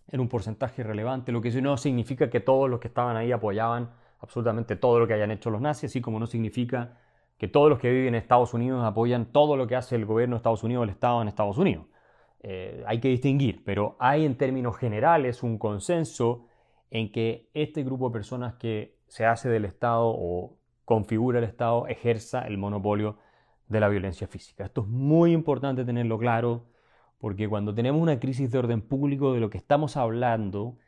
en 0.09 0.21
un 0.21 0.29
porcentaje 0.29 0.83
relevante, 0.83 1.33
lo 1.33 1.41
que 1.41 1.51
no 1.61 1.77
significa 1.77 2.31
que 2.31 2.41
todos 2.41 2.71
los 2.71 2.81
que 2.81 2.89
estaban 2.89 3.17
ahí 3.17 3.33
apoyaban 3.33 3.91
absolutamente 4.21 4.77
todo 4.77 4.99
lo 4.99 5.07
que 5.07 5.15
hayan 5.15 5.31
hecho 5.31 5.51
los 5.51 5.61
nazis, 5.61 5.91
así 5.91 6.01
como 6.01 6.19
no 6.19 6.27
significa 6.27 6.99
que 7.39 7.49
todos 7.49 7.69
los 7.69 7.79
que 7.79 7.91
viven 7.91 8.09
en 8.09 8.15
Estados 8.17 8.55
Unidos 8.55 8.85
apoyan 8.85 9.27
todo 9.27 9.57
lo 9.57 9.67
que 9.67 9.77
hace 9.77 9.97
el 9.97 10.07
gobierno 10.07 10.37
de 10.37 10.39
Estados 10.39 10.63
Unidos 10.63 10.83
o 10.83 10.85
el 10.85 10.91
Estado 10.91 11.21
en 11.23 11.29
Estados 11.29 11.59
Unidos. 11.59 11.87
Eh, 12.41 12.83
hay 12.87 13.01
que 13.01 13.09
distinguir, 13.09 13.63
pero 13.65 13.97
hay 13.99 14.25
en 14.25 14.37
términos 14.37 14.77
generales 14.77 15.43
un 15.43 15.59
consenso 15.59 16.47
en 16.91 17.11
que 17.11 17.51
este 17.53 17.83
grupo 17.83 18.09
de 18.09 18.13
personas 18.13 18.55
que 18.55 18.97
se 19.09 19.27
hace 19.27 19.49
del 19.49 19.65
Estado 19.65 20.07
o 20.07 20.57
configura 20.85 21.39
el 21.39 21.45
Estado 21.45 21.87
ejerza 21.89 22.47
el 22.47 22.59
monopolio 22.59 23.19
de 23.69 23.81
la 23.81 23.89
violencia 23.89 24.29
física. 24.29 24.65
Esto 24.65 24.83
es 24.83 24.87
muy 24.87 25.33
importante 25.33 25.85
tenerlo 25.85 26.19
claro 26.19 26.67
porque 27.19 27.49
cuando 27.49 27.75
tenemos 27.75 28.01
una 28.01 28.21
crisis 28.21 28.51
de 28.51 28.59
orden 28.59 28.83
público, 28.83 29.33
de 29.33 29.41
lo 29.41 29.51
que 29.51 29.59
estamos 29.59 29.97
hablando 29.97 30.79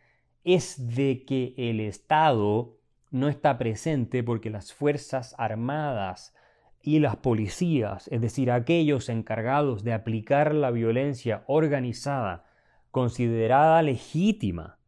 es 0.45 0.95
de 0.95 1.25
que 1.25 1.55
el 1.57 1.81
Estado 1.81 2.77
no 3.11 3.29
está 3.29 3.59
presente 3.59 4.23
porque 4.23 4.51
las 4.51 4.73
Fuerzas 4.73 5.35
Armadas 5.39 6.35
y 6.83 7.01
las 7.01 7.17
policías, 7.17 8.09
es 8.09 8.21
decir, 8.21 8.51
aquellos 8.51 9.09
encargados 9.09 9.83
de 9.85 9.93
aplicar 9.93 10.55
la 10.55 10.71
violencia 10.71 11.45
organizada, 11.47 12.45
considerada 12.91 13.83
legítima, 13.83 14.79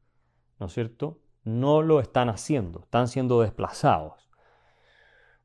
¿no 0.59 0.67
es 0.67 0.73
cierto? 0.73 1.21
No 1.45 1.83
lo 1.83 2.01
están 2.01 2.29
haciendo, 2.29 2.81
están 2.81 3.09
siendo 3.09 3.41
desplazados. 3.41 4.30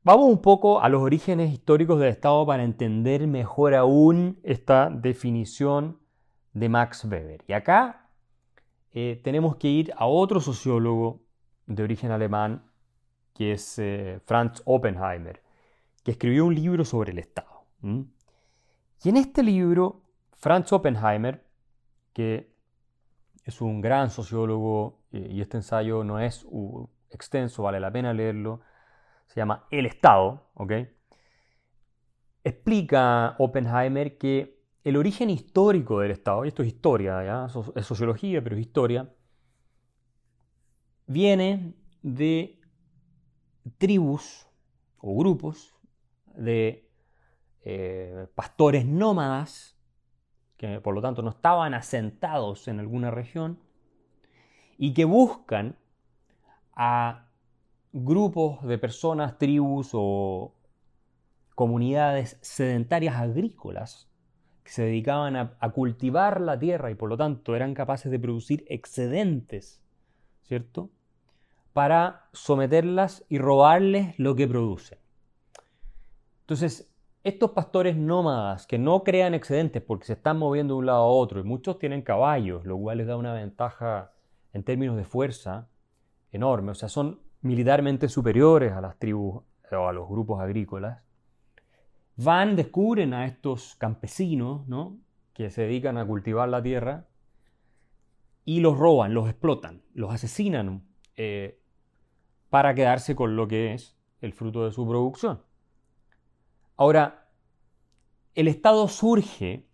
Vamos 0.06 0.26
un 0.28 0.40
poco 0.40 0.80
a 0.80 0.88
los 0.88 1.02
orígenes 1.02 1.52
históricos 1.52 1.98
del 1.98 2.10
Estado 2.10 2.46
para 2.46 2.62
entender 2.62 3.26
mejor 3.26 3.74
aún 3.74 4.38
esta 4.44 4.88
definición 4.88 5.98
de 6.52 6.68
Max 6.68 7.04
Weber. 7.06 7.42
Y 7.48 7.54
acá 7.54 8.08
eh, 8.92 9.20
tenemos 9.24 9.56
que 9.56 9.66
ir 9.66 9.92
a 9.96 10.06
otro 10.06 10.40
sociólogo 10.40 11.24
de 11.66 11.82
origen 11.82 12.12
alemán, 12.12 12.70
que 13.34 13.50
es 13.50 13.80
eh, 13.80 14.20
Franz 14.24 14.62
Oppenheimer, 14.64 15.42
que 16.04 16.12
escribió 16.12 16.46
un 16.46 16.54
libro 16.54 16.84
sobre 16.84 17.10
el 17.10 17.18
Estado. 17.18 17.64
Y 17.82 19.08
en 19.08 19.16
este 19.16 19.42
libro, 19.42 20.02
Franz 20.36 20.72
Oppenheimer, 20.72 21.44
que 22.12 22.54
es 23.42 23.60
un 23.60 23.80
gran 23.80 24.10
sociólogo, 24.10 25.00
eh, 25.10 25.30
y 25.32 25.40
este 25.40 25.56
ensayo 25.56 26.04
no 26.04 26.20
es 26.20 26.46
extenso, 27.10 27.64
vale 27.64 27.80
la 27.80 27.90
pena 27.90 28.14
leerlo, 28.14 28.60
se 29.26 29.40
llama 29.40 29.66
El 29.70 29.86
Estado, 29.86 30.50
¿ok? 30.54 30.72
Explica 32.44 33.34
Oppenheimer 33.38 34.18
que 34.18 34.56
el 34.84 34.96
origen 34.96 35.30
histórico 35.30 36.00
del 36.00 36.12
Estado, 36.12 36.44
y 36.44 36.48
esto 36.48 36.62
es 36.62 36.68
historia, 36.68 37.24
¿ya? 37.24 37.46
es 37.74 37.86
sociología, 37.86 38.42
pero 38.42 38.54
es 38.54 38.62
historia, 38.62 39.12
viene 41.06 41.74
de 42.02 42.60
tribus 43.78 44.46
o 44.98 45.16
grupos 45.16 45.74
de 46.36 46.88
eh, 47.62 48.28
pastores 48.34 48.86
nómadas, 48.86 49.76
que 50.56 50.80
por 50.80 50.94
lo 50.94 51.02
tanto 51.02 51.22
no 51.22 51.30
estaban 51.30 51.74
asentados 51.74 52.68
en 52.68 52.78
alguna 52.78 53.10
región, 53.10 53.58
y 54.78 54.94
que 54.94 55.04
buscan 55.04 55.76
a 56.74 57.25
grupos 58.04 58.62
de 58.66 58.78
personas, 58.78 59.38
tribus 59.38 59.90
o 59.92 60.52
comunidades 61.54 62.38
sedentarias 62.42 63.16
agrícolas 63.16 64.10
que 64.62 64.70
se 64.70 64.82
dedicaban 64.82 65.36
a, 65.36 65.70
cultivar 65.70 66.40
la 66.40 66.58
tierra 66.58 66.90
y 66.90 66.94
por 66.94 67.08
lo 67.08 67.16
tanto 67.16 67.56
eran 67.56 67.72
capaces 67.72 68.10
de 68.10 68.18
producir 68.18 68.64
excedentes, 68.68 69.82
¿cierto? 70.42 70.90
Para 71.72 72.28
someterlas 72.32 73.24
y 73.28 73.38
robarles 73.38 74.18
lo 74.18 74.34
que 74.34 74.46
producen. 74.46 74.98
Entonces, 76.40 76.92
estos 77.24 77.52
pastores 77.52 77.96
nómadas 77.96 78.66
que 78.66 78.78
no 78.78 79.02
crean 79.04 79.34
excedentes 79.34 79.82
porque 79.82 80.06
se 80.06 80.12
están 80.12 80.38
moviendo 80.38 80.74
de 80.74 80.80
un 80.80 80.86
lado 80.86 80.98
a 80.98 81.06
otro 81.06 81.40
y 81.40 81.44
muchos 81.44 81.78
tienen 81.78 82.02
caballos, 82.02 82.66
lo 82.66 82.76
cual 82.76 82.98
les 82.98 83.06
da 83.06 83.16
una 83.16 83.32
ventaja 83.32 84.12
en 84.52 84.62
términos 84.64 84.96
de 84.96 85.04
fuerza 85.04 85.68
enorme, 86.32 86.72
o 86.72 86.74
sea, 86.74 86.88
son 86.88 87.25
militarmente 87.42 88.08
superiores 88.08 88.72
a 88.72 88.80
las 88.80 88.98
tribus 88.98 89.42
o 89.70 89.88
a 89.88 89.92
los 89.92 90.08
grupos 90.08 90.40
agrícolas, 90.40 91.02
van, 92.16 92.56
descubren 92.56 93.14
a 93.14 93.26
estos 93.26 93.76
campesinos 93.76 94.66
¿no? 94.66 94.98
que 95.32 95.50
se 95.50 95.62
dedican 95.62 95.98
a 95.98 96.06
cultivar 96.06 96.48
la 96.48 96.62
tierra 96.62 97.06
y 98.44 98.60
los 98.60 98.78
roban, 98.78 99.12
los 99.12 99.28
explotan, 99.28 99.82
los 99.92 100.12
asesinan 100.12 100.82
eh, 101.16 101.60
para 102.48 102.74
quedarse 102.74 103.14
con 103.16 103.36
lo 103.36 103.48
que 103.48 103.74
es 103.74 103.96
el 104.20 104.32
fruto 104.32 104.64
de 104.64 104.72
su 104.72 104.86
producción. 104.86 105.42
Ahora, 106.76 107.28
el 108.34 108.48
Estado 108.48 108.86
surge 108.88 109.66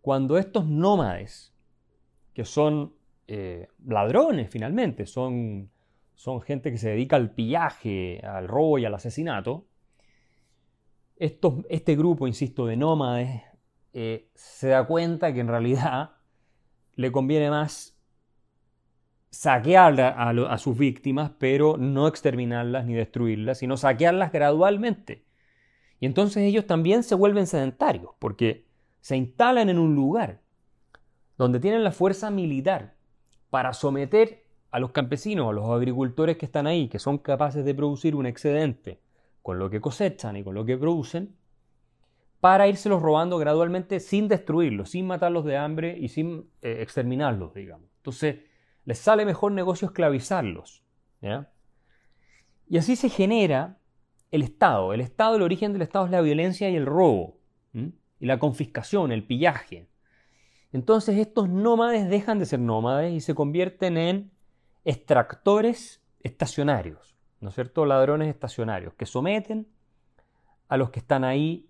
cuando 0.00 0.38
estos 0.38 0.66
nómades, 0.66 1.52
que 2.32 2.44
son 2.44 2.94
eh, 3.26 3.68
ladrones 3.84 4.48
finalmente, 4.48 5.04
son 5.06 5.70
son 6.18 6.40
gente 6.40 6.72
que 6.72 6.78
se 6.78 6.90
dedica 6.90 7.14
al 7.14 7.30
pillaje, 7.30 8.20
al 8.24 8.48
robo 8.48 8.80
y 8.80 8.84
al 8.84 8.92
asesinato. 8.92 9.68
este 11.16 11.94
grupo, 11.94 12.26
insisto, 12.26 12.66
de 12.66 12.76
nómades 12.76 13.40
eh, 13.92 14.28
se 14.34 14.66
da 14.66 14.84
cuenta 14.84 15.32
que 15.32 15.38
en 15.38 15.46
realidad 15.46 16.16
le 16.96 17.12
conviene 17.12 17.50
más 17.50 17.96
saquear 19.30 20.00
a, 20.00 20.30
a, 20.30 20.58
sus 20.58 20.76
víctimas, 20.76 21.30
pero 21.38 21.76
no 21.76 22.08
exterminarlas 22.08 22.84
ni 22.84 22.94
destruirlas, 22.94 23.58
sino 23.58 23.76
saquearlas 23.76 24.32
gradualmente. 24.32 25.24
Y 26.00 26.06
entonces 26.06 26.42
ellos 26.42 26.66
también 26.66 27.04
se 27.04 27.14
vuelven 27.14 27.46
sedentarios, 27.46 28.10
porque 28.18 28.66
se 29.00 29.16
instalan 29.16 29.68
en 29.68 29.78
un 29.78 29.94
lugar 29.94 30.42
donde 31.36 31.60
tienen 31.60 31.84
la 31.84 31.92
fuerza 31.92 32.28
militar 32.32 32.96
para 33.50 33.72
someter 33.72 34.47
a 34.70 34.78
los 34.78 34.92
campesinos, 34.92 35.48
a 35.48 35.52
los 35.52 35.68
agricultores 35.70 36.36
que 36.36 36.46
están 36.46 36.66
ahí, 36.66 36.88
que 36.88 36.98
son 36.98 37.18
capaces 37.18 37.64
de 37.64 37.74
producir 37.74 38.14
un 38.14 38.26
excedente 38.26 39.00
con 39.42 39.58
lo 39.58 39.70
que 39.70 39.80
cosechan 39.80 40.36
y 40.36 40.44
con 40.44 40.54
lo 40.54 40.64
que 40.64 40.76
producen, 40.76 41.34
para 42.40 42.68
irselos 42.68 43.02
robando 43.02 43.38
gradualmente 43.38 43.98
sin 43.98 44.28
destruirlos, 44.28 44.90
sin 44.90 45.06
matarlos 45.06 45.44
de 45.44 45.56
hambre 45.56 45.96
y 45.98 46.08
sin 46.08 46.50
eh, 46.62 46.78
exterminarlos, 46.80 47.54
digamos. 47.54 47.88
Entonces, 47.96 48.36
les 48.84 48.98
sale 48.98 49.24
mejor 49.24 49.52
negocio 49.52 49.86
esclavizarlos. 49.86 50.84
Y 52.68 52.78
así 52.78 52.96
se 52.96 53.08
genera 53.08 53.78
el 54.30 54.42
Estado. 54.42 54.92
El 54.92 55.00
Estado, 55.00 55.36
el 55.36 55.42
origen 55.42 55.72
del 55.72 55.82
Estado 55.82 56.04
es 56.04 56.10
la 56.10 56.20
violencia 56.20 56.70
y 56.70 56.76
el 56.76 56.86
robo, 56.86 57.38
y 57.72 58.26
la 58.26 58.38
confiscación, 58.38 59.12
el 59.12 59.24
pillaje. 59.24 59.88
Entonces 60.72 61.18
estos 61.18 61.48
nómades 61.48 62.08
dejan 62.08 62.38
de 62.38 62.46
ser 62.46 62.60
nómades 62.60 63.14
y 63.14 63.20
se 63.20 63.34
convierten 63.34 63.96
en 63.96 64.30
extractores 64.88 66.02
estacionarios, 66.20 67.14
¿no 67.40 67.50
es 67.50 67.54
cierto? 67.54 67.84
Ladrones 67.84 68.28
estacionarios 68.28 68.94
que 68.94 69.04
someten 69.04 69.68
a 70.66 70.78
los 70.78 70.88
que 70.88 71.00
están 71.00 71.24
ahí 71.24 71.68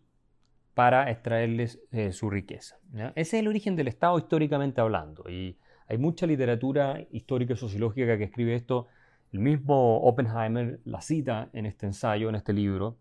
para 0.74 1.10
extraerles 1.10 1.80
eh, 1.90 2.12
su 2.12 2.30
riqueza. 2.30 2.78
Ese 3.16 3.20
es 3.20 3.34
el 3.34 3.48
origen 3.48 3.74
del 3.74 3.88
Estado 3.88 4.16
históricamente 4.18 4.80
hablando 4.80 5.28
y 5.28 5.58
hay 5.88 5.98
mucha 5.98 6.28
literatura 6.28 7.04
histórica 7.10 7.54
y 7.54 7.56
sociológica 7.56 8.16
que 8.16 8.24
escribe 8.24 8.54
esto. 8.54 8.86
El 9.32 9.40
mismo 9.40 9.98
Oppenheimer 10.02 10.78
la 10.84 11.00
cita 11.00 11.50
en 11.52 11.66
este 11.66 11.86
ensayo, 11.86 12.28
en 12.28 12.36
este 12.36 12.52
libro, 12.52 12.98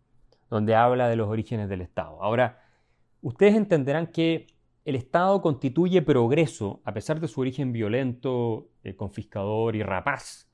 donde 0.49 0.73
habla 0.73 1.09
de 1.09 1.15
los 1.15 1.29
orígenes 1.29 1.69
del 1.69 1.81
Estado. 1.81 2.23
Ahora, 2.23 2.63
ustedes 3.21 3.55
entenderán 3.55 4.07
que 4.07 4.47
el 4.87 4.95
Estado 4.95 5.41
constituye 5.41 6.01
progreso, 6.01 6.79
a 6.85 6.93
pesar 6.93 7.19
de 7.19 7.27
su 7.27 7.41
origen 7.41 7.73
violento, 7.73 8.69
eh, 8.85 8.95
confiscador 8.95 9.75
y 9.75 9.83
rapaz. 9.83 10.49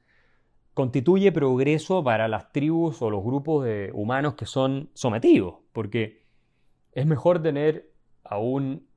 Constituye 0.73 1.31
progreso 1.31 2.03
para 2.03 2.27
las 2.27 2.51
tribus 2.51 2.99
o 3.03 3.11
los 3.11 3.23
grupos 3.23 3.63
de 3.63 3.91
humanos 3.93 4.33
que 4.33 4.47
son 4.47 4.89
sometidos, 4.95 5.57
porque 5.71 6.25
es 6.93 7.05
mejor 7.05 7.43
tener 7.43 7.91
a 8.23 8.39
un 8.39 8.87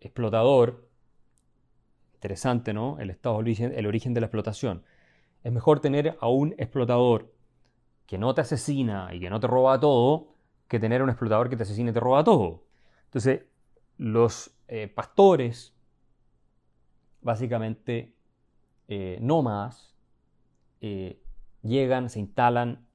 explotador, 0.00 0.88
interesante, 2.14 2.72
¿no? 2.72 2.98
El 2.98 3.10
Estado, 3.10 3.38
el 3.38 3.86
origen 3.86 4.12
de 4.12 4.20
la 4.20 4.26
explotación. 4.26 4.82
Es 5.44 5.52
mejor 5.52 5.78
tener 5.78 6.16
a 6.20 6.28
un 6.28 6.52
explotador 6.58 7.32
que 8.06 8.18
no 8.18 8.34
te 8.34 8.40
asesina 8.40 9.14
y 9.14 9.20
que 9.20 9.30
no 9.30 9.38
te 9.38 9.46
roba 9.46 9.78
todo, 9.78 10.34
que 10.66 10.80
tener 10.80 11.00
a 11.00 11.04
un 11.04 11.10
explotador 11.10 11.48
que 11.48 11.56
te 11.56 11.62
asesina 11.62 11.90
y 11.90 11.94
te 11.94 12.00
roba 12.00 12.24
todo. 12.24 12.64
Entonces, 13.04 13.42
los 14.00 14.50
eh, 14.72 14.86
pastores, 14.86 15.74
básicamente 17.22 18.14
eh, 18.86 19.18
nómadas, 19.20 19.96
eh, 20.80 21.20
llegan, 21.62 22.08
se 22.08 22.20
instalan 22.20 22.86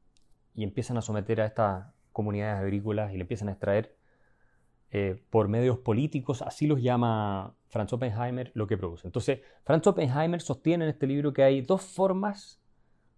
y 0.54 0.64
empiezan 0.64 0.96
a 0.96 1.02
someter 1.02 1.42
a 1.42 1.46
estas 1.48 1.94
comunidades 2.14 2.62
agrícolas 2.62 3.12
y 3.12 3.18
le 3.18 3.24
empiezan 3.24 3.50
a 3.50 3.52
extraer 3.52 3.94
por 5.30 5.50
medios 5.50 5.80
políticos, 5.80 6.42
así 6.42 6.68
los 6.68 6.82
llama 6.82 7.54
Franz 7.68 7.92
Oppenheimer, 7.92 8.54
lo 8.54 8.66
que 8.66 8.78
produce. 8.78 9.06
Entonces, 9.06 9.42
Franz 9.66 9.86
Oppenheimer 9.88 10.40
sostiene 10.40 10.86
en 10.86 10.92
este 10.92 11.06
libro 11.06 11.34
que 11.34 11.44
hay 11.44 11.60
dos 11.60 11.82
formas 11.82 12.62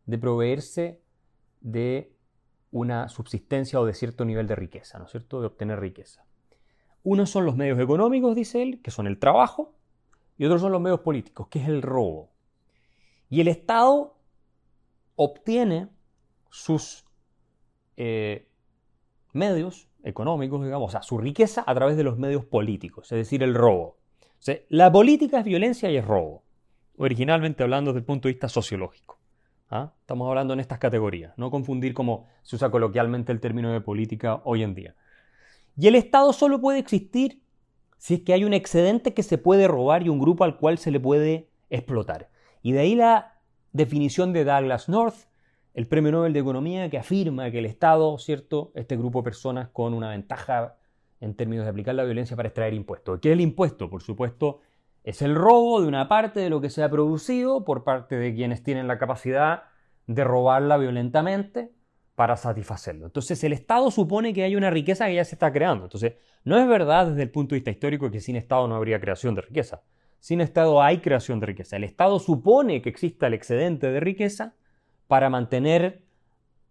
de 0.07 0.17
proveerse 0.17 1.03
de 1.61 2.15
una 2.71 3.09
subsistencia 3.09 3.79
o 3.79 3.85
de 3.85 3.93
cierto 3.93 4.25
nivel 4.25 4.47
de 4.47 4.55
riqueza, 4.55 4.97
¿no 4.97 5.05
es 5.05 5.11
cierto?, 5.11 5.39
de 5.39 5.45
obtener 5.45 5.79
riqueza. 5.79 6.26
Uno 7.09 7.25
son 7.25 7.45
los 7.45 7.55
medios 7.55 7.79
económicos, 7.79 8.35
dice 8.35 8.61
él, 8.61 8.81
que 8.81 8.91
son 8.91 9.07
el 9.07 9.17
trabajo, 9.17 9.73
y 10.37 10.43
otros 10.43 10.59
son 10.59 10.73
los 10.73 10.81
medios 10.81 10.99
políticos, 10.99 11.47
que 11.47 11.59
es 11.59 11.69
el 11.69 11.81
robo. 11.81 12.31
Y 13.29 13.39
el 13.39 13.47
Estado 13.47 14.17
obtiene 15.15 15.87
sus 16.49 17.05
eh, 17.95 18.49
medios 19.31 19.87
económicos, 20.03 20.61
digamos, 20.61 20.89
o 20.89 20.91
sea, 20.91 21.01
su 21.01 21.17
riqueza 21.17 21.63
a 21.65 21.73
través 21.73 21.95
de 21.95 22.03
los 22.03 22.17
medios 22.17 22.43
políticos, 22.43 23.09
es 23.13 23.19
decir, 23.19 23.41
el 23.41 23.55
robo. 23.55 23.95
la 24.67 24.91
política 24.91 25.39
es 25.39 25.45
violencia 25.45 25.89
y 25.89 25.95
es 25.95 26.03
robo, 26.03 26.43
originalmente 26.97 27.63
hablando 27.63 27.91
desde 27.91 27.99
el 27.99 28.05
punto 28.05 28.27
de 28.27 28.33
vista 28.33 28.49
sociológico. 28.49 29.17
¿ah? 29.69 29.93
Estamos 30.01 30.27
hablando 30.27 30.53
en 30.53 30.59
estas 30.59 30.79
categorías, 30.79 31.37
no 31.37 31.51
confundir 31.51 31.93
como 31.93 32.27
se 32.43 32.57
usa 32.57 32.69
coloquialmente 32.69 33.31
el 33.31 33.39
término 33.39 33.71
de 33.71 33.79
política 33.79 34.41
hoy 34.43 34.63
en 34.63 34.75
día. 34.75 34.95
Y 35.77 35.87
el 35.87 35.95
Estado 35.95 36.33
solo 36.33 36.59
puede 36.59 36.79
existir 36.79 37.43
si 37.97 38.15
es 38.15 38.21
que 38.21 38.33
hay 38.33 38.43
un 38.43 38.53
excedente 38.53 39.13
que 39.13 39.23
se 39.23 39.37
puede 39.37 39.67
robar 39.67 40.03
y 40.03 40.09
un 40.09 40.19
grupo 40.19 40.43
al 40.43 40.57
cual 40.57 40.79
se 40.79 40.91
le 40.91 40.99
puede 40.99 41.49
explotar. 41.69 42.29
Y 42.63 42.71
de 42.71 42.79
ahí 42.79 42.95
la 42.95 43.35
definición 43.73 44.33
de 44.33 44.43
Douglas 44.43 44.89
North, 44.89 45.27
el 45.75 45.87
premio 45.87 46.11
Nobel 46.11 46.33
de 46.33 46.39
Economía, 46.39 46.89
que 46.89 46.97
afirma 46.97 47.51
que 47.51 47.59
el 47.59 47.65
Estado, 47.65 48.17
¿cierto?, 48.17 48.71
este 48.73 48.97
grupo 48.97 49.19
de 49.19 49.25
personas 49.25 49.69
con 49.69 49.93
una 49.93 50.09
ventaja 50.09 50.77
en 51.19 51.35
términos 51.35 51.65
de 51.65 51.69
aplicar 51.69 51.93
la 51.93 52.03
violencia 52.03 52.35
para 52.35 52.49
extraer 52.49 52.73
impuestos. 52.73 53.19
¿Qué 53.19 53.29
es 53.29 53.33
el 53.33 53.41
impuesto? 53.41 53.89
Por 53.89 54.01
supuesto, 54.01 54.61
es 55.03 55.21
el 55.21 55.35
robo 55.35 55.79
de 55.81 55.87
una 55.87 56.07
parte 56.07 56.39
de 56.39 56.49
lo 56.49 56.59
que 56.59 56.71
se 56.71 56.81
ha 56.81 56.89
producido 56.89 57.63
por 57.63 57.83
parte 57.83 58.15
de 58.15 58.33
quienes 58.33 58.63
tienen 58.63 58.87
la 58.87 58.97
capacidad 58.97 59.63
de 60.07 60.23
robarla 60.23 60.77
violentamente 60.77 61.71
para 62.17 62.35
satisfacerlo. 62.35 63.05
Entonces 63.05 63.43
el 63.43 63.53
Estado 63.53 63.91
supone 63.91 64.33
que 64.33 64.41
hay 64.41 64.55
una 64.55 64.71
riqueza 64.71 65.05
que 65.05 65.13
ya 65.13 65.23
se 65.23 65.35
está 65.35 65.53
creando. 65.53 65.83
Entonces 65.83 66.15
no 66.43 66.57
es 66.57 66.67
verdad 66.67 67.05
desde 67.05 67.21
el 67.21 67.29
punto 67.29 67.53
de 67.53 67.57
vista 67.57 67.69
histórico 67.69 68.09
que 68.09 68.21
sin 68.21 68.35
Estado 68.35 68.67
no 68.67 68.75
habría 68.75 68.99
creación 68.99 69.35
de 69.35 69.41
riqueza. 69.41 69.83
Sin 70.19 70.41
Estado 70.41 70.81
hay 70.81 70.97
creación 70.97 71.39
de 71.39 71.45
riqueza. 71.45 71.75
El 71.75 71.83
Estado 71.83 72.17
supone 72.17 72.81
que 72.81 72.89
exista 72.89 73.27
el 73.27 73.35
excedente 73.35 73.91
de 73.91 73.99
riqueza 73.99 74.55
para 75.05 75.29
mantener 75.29 76.05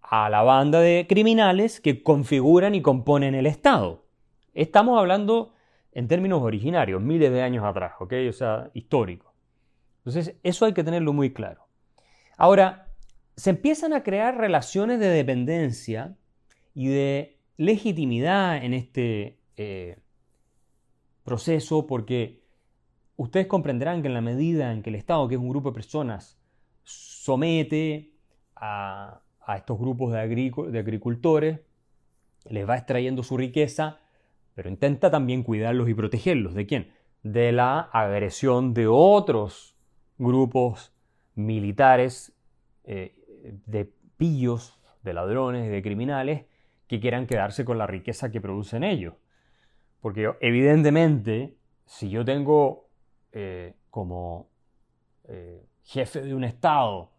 a 0.02 0.28
la 0.30 0.42
banda 0.42 0.80
de 0.80 1.06
criminales 1.08 1.80
que 1.80 2.02
configuran 2.02 2.74
y 2.74 2.82
componen 2.82 3.36
el 3.36 3.46
Estado. 3.46 4.04
Estamos 4.52 4.98
hablando 4.98 5.52
en 5.92 6.08
términos 6.08 6.42
originarios, 6.42 7.00
miles 7.00 7.30
de 7.30 7.42
años 7.42 7.64
atrás, 7.64 7.92
¿ok? 8.00 8.14
O 8.28 8.32
sea, 8.32 8.72
histórico. 8.74 9.32
Entonces, 9.98 10.34
eso 10.42 10.66
hay 10.66 10.72
que 10.72 10.82
tenerlo 10.82 11.12
muy 11.12 11.32
claro. 11.32 11.68
Ahora, 12.36 12.85
se 13.36 13.50
empiezan 13.50 13.92
a 13.92 14.02
crear 14.02 14.36
relaciones 14.38 14.98
de 14.98 15.08
dependencia 15.08 16.16
y 16.74 16.88
de 16.88 17.38
legitimidad 17.58 18.62
en 18.64 18.74
este 18.74 19.38
eh, 19.56 19.98
proceso 21.22 21.86
porque 21.86 22.42
ustedes 23.16 23.46
comprenderán 23.46 24.00
que 24.00 24.08
en 24.08 24.14
la 24.14 24.20
medida 24.20 24.72
en 24.72 24.82
que 24.82 24.90
el 24.90 24.96
Estado, 24.96 25.28
que 25.28 25.34
es 25.34 25.40
un 25.40 25.50
grupo 25.50 25.70
de 25.70 25.74
personas, 25.74 26.40
somete 26.82 28.14
a, 28.54 29.22
estos 29.56 29.78
grupos 29.78 30.12
de, 30.12 30.18
agricultores, 30.18 31.60
les 32.48 32.68
va 32.68 32.76
extrayendo 32.76 33.22
su 33.22 33.36
riqueza, 33.36 34.00
pero 34.54 34.68
intenta 34.68 35.10
también 35.10 35.42
cuidarlos 35.42 35.88
y 35.88 35.94
protegerlos. 35.94 36.54
¿De 36.54 36.66
quién? 36.66 36.92
De 37.22 37.52
la 37.52 37.80
agresión 37.80 38.74
de 38.74 38.86
otros 38.88 39.76
grupos 40.18 40.92
militares 41.34 42.32
eh, 42.84 43.16
de 43.66 43.92
pillos, 44.16 44.80
de 45.02 45.14
ladrones, 45.14 45.70
de 45.70 45.82
criminales 45.82 46.46
que 46.86 47.00
quieran 47.00 47.26
quedarse 47.26 47.64
con 47.64 47.78
la 47.78 47.86
riqueza 47.86 48.30
que 48.30 48.40
producen 48.40 48.84
ellos. 48.84 49.14
Porque 50.00 50.32
evidentemente, 50.40 51.56
si 51.84 52.10
yo 52.10 52.24
tengo 52.24 52.88
eh, 53.32 53.74
como 53.90 54.48
eh, 55.24 55.66
jefe 55.82 56.22
de 56.22 56.34
un 56.34 56.44
Estado 56.44 57.12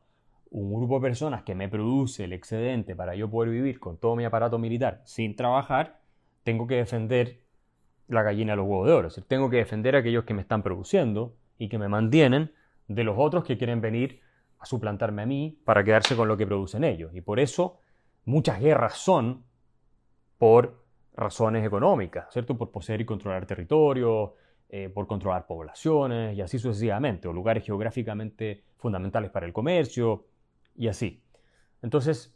un 0.49 0.73
grupo 0.73 0.95
de 0.95 1.01
personas 1.01 1.43
que 1.43 1.55
me 1.55 1.67
produce 1.67 2.23
el 2.23 2.33
excedente 2.33 2.95
para 2.95 3.15
yo 3.15 3.29
poder 3.29 3.51
vivir 3.51 3.79
con 3.79 3.97
todo 3.97 4.15
mi 4.15 4.25
aparato 4.25 4.57
militar 4.57 5.01
sin 5.05 5.35
trabajar, 5.35 5.99
tengo 6.43 6.67
que 6.67 6.75
defender 6.75 7.41
la 8.07 8.23
gallina 8.23 8.53
de 8.53 8.57
los 8.57 8.67
huevos 8.67 8.87
de 8.87 8.93
oro. 8.93 9.09
tengo 9.27 9.49
que 9.49 9.57
defender 9.57 9.95
a 9.95 9.99
aquellos 9.99 10.23
que 10.23 10.33
me 10.33 10.41
están 10.41 10.63
produciendo 10.63 11.35
y 11.57 11.67
que 11.67 11.77
me 11.77 11.89
mantienen 11.89 12.53
de 12.87 13.03
los 13.03 13.15
otros 13.17 13.43
que 13.43 13.57
quieren 13.57 13.81
venir 13.81 14.21
a 14.59 14.65
suplantarme 14.65 15.21
a 15.21 15.25
mí 15.25 15.57
para 15.63 15.83
quedarse 15.83 16.15
con 16.15 16.27
lo 16.27 16.37
que 16.37 16.47
producen 16.47 16.83
ellos. 16.83 17.13
Y 17.13 17.21
por 17.21 17.39
eso 17.39 17.79
muchas 18.25 18.59
guerras 18.59 18.97
son 18.97 19.43
por 20.37 20.83
razones 21.15 21.65
económicas, 21.65 22.31
¿cierto? 22.31 22.57
Por 22.57 22.71
poseer 22.71 23.01
y 23.01 23.05
controlar 23.05 23.45
territorios, 23.45 24.31
eh, 24.69 24.89
por 24.89 25.07
controlar 25.07 25.47
poblaciones 25.47 26.37
y 26.37 26.41
así 26.41 26.59
sucesivamente, 26.59 27.27
o 27.27 27.33
lugares 27.33 27.65
geográficamente 27.65 28.63
fundamentales 28.77 29.31
para 29.31 29.45
el 29.45 29.53
comercio 29.53 30.25
y 30.75 30.87
así. 30.87 31.23
Entonces, 31.81 32.35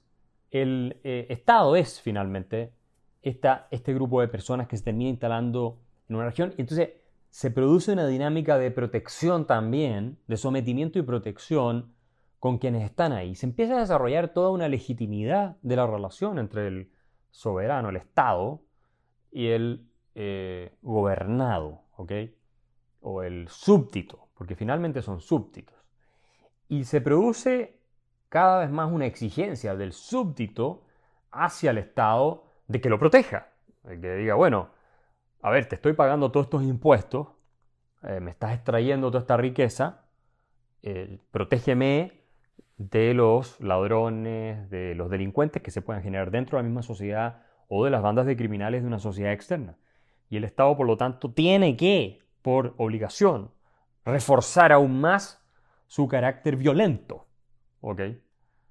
el 0.49 0.99
eh, 1.03 1.27
Estado 1.29 1.75
es 1.75 2.01
finalmente 2.01 2.73
esta, 3.21 3.67
este 3.71 3.93
grupo 3.93 4.21
de 4.21 4.27
personas 4.27 4.67
que 4.67 4.77
se 4.77 4.83
termina 4.83 5.09
instalando 5.09 5.79
en 6.09 6.15
una 6.15 6.25
región 6.25 6.53
y 6.57 6.61
entonces 6.61 6.89
se 7.29 7.51
produce 7.51 7.93
una 7.93 8.07
dinámica 8.07 8.57
de 8.57 8.71
protección 8.71 9.47
también, 9.47 10.17
de 10.27 10.37
sometimiento 10.37 10.99
y 10.99 11.03
protección 11.03 11.93
con 12.41 12.57
quienes 12.57 12.83
están 12.83 13.11
ahí. 13.11 13.35
Se 13.35 13.45
empieza 13.45 13.77
a 13.77 13.81
desarrollar 13.81 14.29
toda 14.29 14.49
una 14.49 14.67
legitimidad 14.67 15.57
de 15.61 15.75
la 15.75 15.85
relación 15.85 16.39
entre 16.39 16.65
el 16.65 16.91
soberano, 17.29 17.89
el 17.89 17.97
Estado, 17.97 18.63
y 19.31 19.49
el 19.49 19.87
eh, 20.15 20.75
gobernado, 20.81 21.83
¿ok? 21.97 22.11
O 23.01 23.21
el 23.21 23.47
súbdito, 23.47 24.29
porque 24.33 24.55
finalmente 24.55 25.03
son 25.03 25.21
súbditos. 25.21 25.75
Y 26.67 26.85
se 26.85 26.99
produce 26.99 27.79
cada 28.27 28.61
vez 28.61 28.71
más 28.71 28.91
una 28.91 29.05
exigencia 29.05 29.75
del 29.75 29.93
súbdito 29.93 30.83
hacia 31.29 31.69
el 31.69 31.77
Estado 31.77 32.45
de 32.67 32.81
que 32.81 32.89
lo 32.89 32.97
proteja. 32.97 33.49
De 33.83 34.01
que 34.01 34.15
diga, 34.15 34.33
bueno, 34.33 34.71
a 35.43 35.51
ver, 35.51 35.67
te 35.67 35.75
estoy 35.75 35.93
pagando 35.93 36.31
todos 36.31 36.47
estos 36.47 36.63
impuestos, 36.63 37.27
eh, 38.01 38.19
me 38.19 38.31
estás 38.31 38.55
extrayendo 38.55 39.11
toda 39.11 39.21
esta 39.21 39.37
riqueza, 39.37 40.05
eh, 40.81 41.19
protégeme 41.29 42.20
de 42.89 43.13
los 43.13 43.59
ladrones, 43.61 44.69
de 44.69 44.95
los 44.95 45.09
delincuentes 45.09 45.61
que 45.61 45.71
se 45.71 45.81
puedan 45.81 46.01
generar 46.01 46.31
dentro 46.31 46.57
de 46.57 46.63
la 46.63 46.67
misma 46.67 46.81
sociedad 46.81 47.43
o 47.67 47.85
de 47.85 47.91
las 47.91 48.01
bandas 48.01 48.25
de 48.25 48.35
criminales 48.35 48.81
de 48.81 48.87
una 48.87 48.99
sociedad 48.99 49.33
externa. 49.33 49.77
Y 50.29 50.37
el 50.37 50.45
Estado, 50.45 50.75
por 50.75 50.87
lo 50.87 50.97
tanto, 50.97 51.31
tiene 51.31 51.77
que, 51.77 52.19
por 52.41 52.73
obligación, 52.77 53.51
reforzar 54.03 54.71
aún 54.71 54.99
más 54.99 55.45
su 55.87 56.07
carácter 56.07 56.55
violento. 56.55 57.27
¿Ok? 57.81 58.01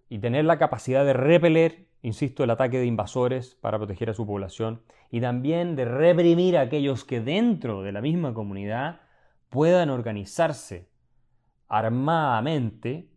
Y 0.08 0.18
tener 0.18 0.44
la 0.44 0.58
capacidad 0.58 1.04
de 1.04 1.12
repeler, 1.12 1.86
insisto, 2.02 2.42
el 2.42 2.50
ataque 2.50 2.78
de 2.78 2.86
invasores 2.86 3.54
para 3.60 3.78
proteger 3.78 4.10
a 4.10 4.14
su 4.14 4.26
población. 4.26 4.82
Y 5.10 5.20
también 5.20 5.76
de 5.76 5.84
reprimir 5.84 6.56
a 6.56 6.62
aquellos 6.62 7.04
que 7.04 7.20
dentro 7.20 7.82
de 7.82 7.92
la 7.92 8.00
misma 8.00 8.34
comunidad 8.34 9.02
puedan 9.50 9.90
organizarse 9.90 10.88
armadamente 11.68 13.09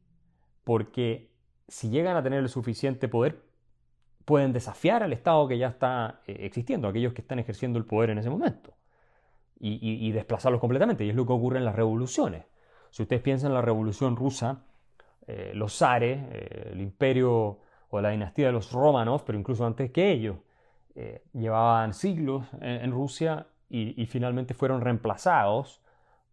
porque 0.63 1.30
si 1.67 1.89
llegan 1.89 2.15
a 2.15 2.23
tener 2.23 2.39
el 2.39 2.49
suficiente 2.49 3.08
poder, 3.08 3.41
pueden 4.26 4.54
desafiar 4.54 5.04
al 5.04 5.13
Estado 5.13 5.47
que 5.47 5.58
ya 5.58 5.67
está 5.67 6.21
eh, 6.28 6.38
existiendo, 6.41 6.88
aquellos 6.88 7.13
que 7.13 7.21
están 7.21 7.39
ejerciendo 7.39 7.80
el 7.80 7.86
poder 7.86 8.12
en 8.12 8.19
ese 8.19 8.30
momento, 8.30 8.73
y, 9.65 10.12
desplazarlos 10.12 10.60
completamente. 10.60 11.06
Y 11.06 11.10
es 11.10 11.15
lo 11.15 11.26
que 11.26 11.32
ocurre 11.32 11.58
en 11.58 11.63
las 11.63 11.76
revoluciones. 11.76 12.43
Si 12.89 13.02
ustedes 13.02 13.21
piensan 13.21 13.52
en 13.52 13.56
la 13.56 13.62
revolución 13.62 14.17
rusa, 14.17 14.65
eh, 15.26 15.54
los 15.56 15.78
zares, 15.78 16.19
eh, 16.32 16.69
el 16.73 16.82
imperio 16.82 17.60
o 17.89 18.02
la 18.02 18.10
dinastía 18.10 18.47
de 18.47 18.52
los 18.52 18.73
romanos, 18.73 19.23
pero 19.26 19.39
incluso 19.39 19.65
antes 19.65 19.89
que 19.91 20.12
ellos, 20.12 20.38
llevaban 21.34 21.93
siglos 21.93 22.45
en, 22.62 22.91
Rusia 22.91 23.47
y, 23.67 24.06
finalmente 24.06 24.54
fueron 24.54 24.82
reemplazados 24.82 25.82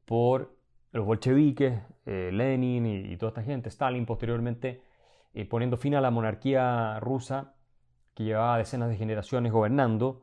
por 0.04 0.54
los 0.92 1.06
bolcheviques, 1.06 1.80
Lenin 2.04 2.86
y, 2.86 3.16
toda 3.16 3.30
esta 3.30 3.42
gente, 3.42 3.68
Stalin 3.68 4.04
posteriormente, 4.06 4.82
poniendo 5.48 5.76
fin 5.76 5.94
a 5.94 6.00
la 6.00 6.10
monarquía 6.10 6.98
rusa 6.98 7.54
que 8.14 8.24
llevaba 8.24 8.58
decenas 8.58 8.88
de 8.88 8.96
generaciones 8.96 9.52
gobernando, 9.52 10.22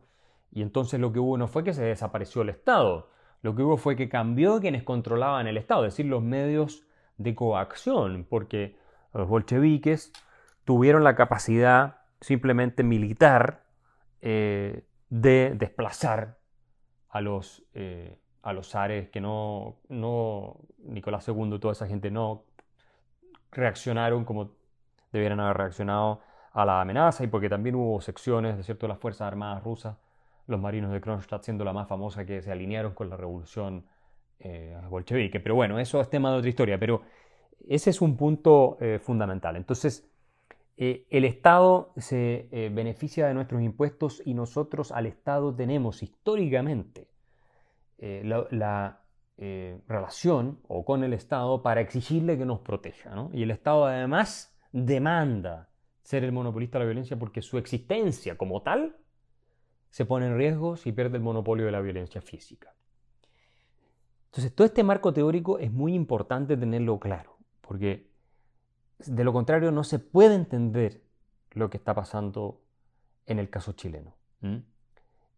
y 0.52 0.62
entonces 0.62 1.00
lo 1.00 1.14
que 1.14 1.20
hubo 1.20 1.38
no 1.38 1.48
fue 1.48 1.64
que 1.64 1.74
se 1.74 1.84
desapareció 1.84 2.42
el 2.42 2.50
Estado, 2.50 3.10
lo 3.42 3.56
que 3.56 3.64
hubo 3.64 3.78
fue 3.78 3.96
que 3.96 4.10
cambió 4.10 4.60
quienes 4.60 4.84
controlaban 4.84 5.48
el 5.48 5.58
Estado, 5.58 5.86
es 5.86 5.94
decir, 5.94 6.08
los 6.08 6.24
medios 6.24 6.86
de 7.18 7.36
coacción, 7.36 8.26
porque 8.30 8.78
los 9.14 9.28
bolcheviques 9.28 10.12
tuvieron 10.66 11.04
la 11.04 11.16
capacidad 11.16 12.02
simplemente 12.22 12.84
militar 12.84 13.64
eh, 14.22 14.86
de 15.10 15.54
desplazar 15.56 16.40
a 17.10 17.22
los, 17.22 17.64
eh, 17.74 18.20
a 18.42 18.54
los 18.54 18.70
zares 18.70 19.10
que 19.10 19.22
no, 19.22 19.76
no, 19.90 20.58
Nicolás 20.80 21.28
II 21.28 21.60
toda 21.60 21.74
esa 21.74 21.88
gente 21.88 22.12
no 22.12 22.44
reaccionaron 23.52 24.26
como 24.26 24.52
debieran 25.12 25.40
haber 25.40 25.58
reaccionado 25.58 26.22
a 26.54 26.66
la 26.66 26.82
amenaza 26.82 27.24
y 27.24 27.28
porque 27.28 27.50
también 27.50 27.76
hubo 27.76 28.02
secciones 28.02 28.58
de 28.58 28.64
cierto, 28.64 28.88
las 28.88 29.00
Fuerzas 29.00 29.28
Armadas 29.28 29.64
rusas, 29.64 29.98
los 30.48 30.60
marinos 30.60 30.92
de 30.92 31.02
Kronstadt 31.02 31.44
siendo 31.44 31.64
la 31.64 31.74
más 31.74 31.88
famosa 31.88 32.26
que 32.26 32.42
se 32.42 32.52
alinearon 32.52 32.94
con 32.94 33.10
la 33.10 33.18
revolución 33.18 33.86
eh, 34.40 34.78
bolchevique. 34.90 35.40
Pero 35.40 35.56
bueno, 35.56 35.80
eso 35.80 36.00
es 36.02 36.10
tema 36.10 36.32
de 36.32 36.38
otra 36.38 36.50
historia, 36.50 36.80
pero 36.80 37.02
ese 37.68 37.90
es 37.90 38.02
un 38.02 38.16
punto 38.16 38.78
eh, 38.80 39.00
fundamental. 39.00 39.56
Entonces, 39.56 40.10
eh, 40.78 41.06
el 41.10 41.26
Estado 41.26 41.92
se 41.98 42.48
beneficia 42.72 43.28
de 43.28 43.34
nuestros 43.34 43.62
impuestos 43.62 44.22
y 44.26 44.34
nosotros 44.34 44.92
al 44.92 45.08
Estado 45.08 45.54
tenemos 45.54 46.02
históricamente 46.04 47.08
la, 48.00 49.02
relación 49.88 50.60
o 50.68 50.84
con 50.84 51.04
el 51.04 51.14
Estado 51.14 51.62
para 51.62 51.82
exigirle 51.82 52.38
que 52.38 52.46
nos 52.46 52.60
proteja. 52.60 53.12
Y 53.34 53.44
el 53.44 53.52
Estado 53.52 53.86
además 53.86 54.56
demanda 54.72 55.70
ser 56.02 56.24
el 56.24 56.32
monopolista 56.32 56.78
de 56.78 56.86
la 56.86 56.90
violencia 56.90 57.20
porque 57.20 57.42
su 57.42 57.58
existencia 57.58 58.38
como 58.38 58.62
tal 58.62 58.96
se 59.90 60.06
pone 60.06 60.28
en 60.28 60.38
riesgo 60.38 60.76
si 60.78 60.92
pierde 60.92 61.18
el 61.18 61.24
monopolio 61.24 61.66
de 61.66 61.72
la 61.72 61.82
violencia 61.82 62.22
física. 62.22 62.74
Entonces, 64.28 64.54
todo 64.54 64.66
este 64.66 64.84
marco 64.84 65.14
teórico 65.14 65.58
es 65.60 65.72
muy 65.72 65.94
importante 65.94 66.58
tenerlo 66.58 67.00
claro, 67.00 67.38
porque 67.62 68.12
de 69.00 69.24
lo 69.24 69.34
contrario 69.34 69.72
no 69.72 69.84
se 69.84 70.00
puede 70.00 70.36
entender 70.36 71.04
lo 71.52 71.70
que 71.70 71.78
está 71.78 71.94
pasando 71.94 72.62
en 73.26 73.40
el 73.40 73.50
caso 73.50 73.74
chileno. 73.74 74.16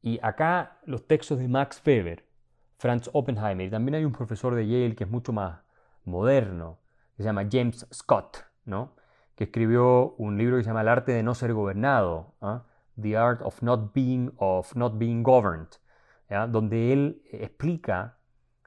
Y 0.02 0.20
acá 0.22 0.80
los 0.86 1.08
textos 1.08 1.40
de 1.40 1.48
Max 1.48 1.82
Weber, 1.86 2.26
Franz 2.80 3.10
Oppenheimer, 3.14 3.68
y 3.68 3.70
también 3.70 3.96
hay 3.96 4.06
un 4.06 4.14
profesor 4.14 4.56
de 4.56 4.66
Yale 4.66 4.96
que 4.96 5.04
es 5.04 5.10
mucho 5.10 5.34
más 5.34 5.60
moderno, 6.06 6.80
que 7.16 7.24
se 7.24 7.28
llama 7.28 7.48
James 7.52 7.86
Scott, 7.94 8.46
¿no? 8.66 8.96
que 9.36 9.46
escribió 9.46 10.16
un 10.18 10.38
libro 10.38 10.58
que 10.58 10.64
se 10.64 10.70
llama 10.70 10.82
El 10.82 10.88
arte 10.88 11.12
de 11.12 11.24
no 11.24 11.34
ser 11.34 11.54
gobernado, 11.54 12.36
¿ah? 12.42 12.66
The 13.00 13.16
Art 13.16 13.42
of 13.42 13.62
Not 13.62 13.94
Being, 13.94 14.34
of 14.38 14.76
not 14.76 14.98
being 14.98 15.24
Governed, 15.24 15.70
donde 16.50 16.92
él 16.92 17.22
explica 17.32 18.18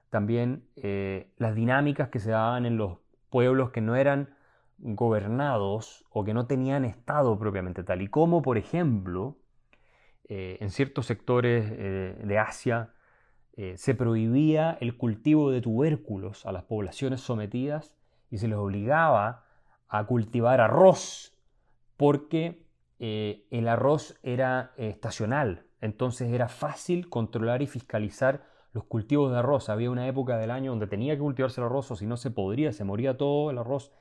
también 0.09 0.67
eh, 0.77 1.33
las 1.37 1.55
dinámicas 1.55 2.09
que 2.09 2.19
se 2.21 2.31
daban 2.31 2.65
en 2.65 2.79
los 2.79 2.99
pueblos 3.29 3.71
que 3.71 3.83
no 3.83 3.97
eran 3.97 4.35
gobernados 4.79 6.07
o 6.11 6.25
que 6.25 6.33
no 6.33 6.47
tenían 6.47 6.87
estado 6.87 7.39
propiamente 7.39 7.83
tal, 7.83 8.01
y 8.01 8.09
cómo, 8.09 8.41
por 8.41 8.57
ejemplo, 8.57 9.37
eh, 10.29 10.57
en 10.61 10.71
ciertos 10.71 11.05
sectores 11.05 11.67
eh, 11.71 12.19
de 12.25 12.39
Asia 12.39 12.95
se 13.77 13.95
prohibía 13.95 14.79
el 14.81 14.97
cultivo 14.97 15.51
de 15.51 15.61
tubérculos 15.61 16.47
a 16.47 16.53
las 16.53 16.65
poblaciones 16.65 17.21
sometidas 17.21 17.95
y 18.31 18.39
se 18.39 18.49
les 18.49 18.57
obligaba 18.57 19.45
a 19.89 20.07
cultivar 20.07 20.61
arroz 20.61 21.33
porque 21.99 22.67
eh, 22.99 23.47
el 23.51 23.69
arroz 23.69 24.19
era 24.23 24.73
eh, 24.77 24.89
estacional, 24.89 25.67
entonces 25.81 26.33
era 26.33 26.49
fácil 26.49 27.09
controlar 27.09 27.61
y 27.63 27.67
fiscalizar 27.67 28.43
los 28.73 28.85
cultivos 28.85 29.31
de 29.31 29.39
arroz. 29.39 29.69
Había 29.69 29.91
una 29.91 30.09
época 30.09 30.39
del 30.39 30.51
año 30.51 30.71
donde 30.71 30.87
tenía 30.87 31.15
que 31.15 31.21
cultivarse 31.21 31.61
el 31.61 31.67
arroz 31.67 31.91
o 31.91 31.97
si 31.97 32.07
no 32.07 32.17
se 32.17 32.31
podría, 32.31 32.73
se 32.73 32.85
moría 32.85 33.19
todo 33.19 33.51
el 33.51 33.59
arroz 33.59 33.93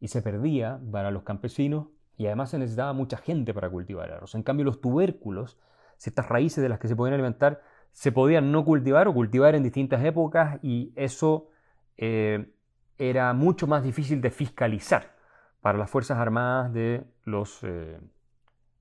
y 0.00 0.08
se 0.08 0.22
perdía 0.22 0.80
para 0.90 1.10
los 1.10 1.24
campesinos 1.24 1.88
y 2.16 2.26
además 2.26 2.50
se 2.50 2.58
necesitaba 2.58 2.92
mucha 2.92 3.18
gente 3.18 3.52
para 3.52 3.68
cultivar 3.68 4.08
el 4.08 4.14
arroz. 4.14 4.34
En 4.34 4.42
cambio 4.42 4.64
los 4.64 4.80
tubérculos, 4.80 5.58
ciertas 5.98 6.28
raíces 6.28 6.62
de 6.62 6.70
las 6.70 6.78
que 6.78 6.88
se 6.88 6.96
podían 6.96 7.14
alimentar, 7.14 7.60
se 7.94 8.10
podían 8.10 8.50
no 8.50 8.64
cultivar 8.64 9.06
o 9.06 9.14
cultivar 9.14 9.54
en 9.54 9.62
distintas 9.62 10.04
épocas 10.04 10.58
y 10.62 10.92
eso 10.96 11.48
eh, 11.96 12.52
era 12.98 13.32
mucho 13.32 13.68
más 13.68 13.84
difícil 13.84 14.20
de 14.20 14.32
fiscalizar 14.32 15.14
para 15.60 15.78
las 15.78 15.88
Fuerzas 15.88 16.18
Armadas 16.18 16.72
de 16.72 17.04
los 17.24 17.60
eh, 17.62 18.00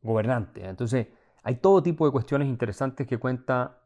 gobernantes. 0.01 0.63
Entonces, 0.63 1.07
hay 1.43 1.57
todo 1.57 1.83
tipo 1.83 2.07
de 2.07 2.11
cuestiones 2.11 2.47
interesantes 2.47 3.05
que 3.05 3.19
cuenta 3.19 3.83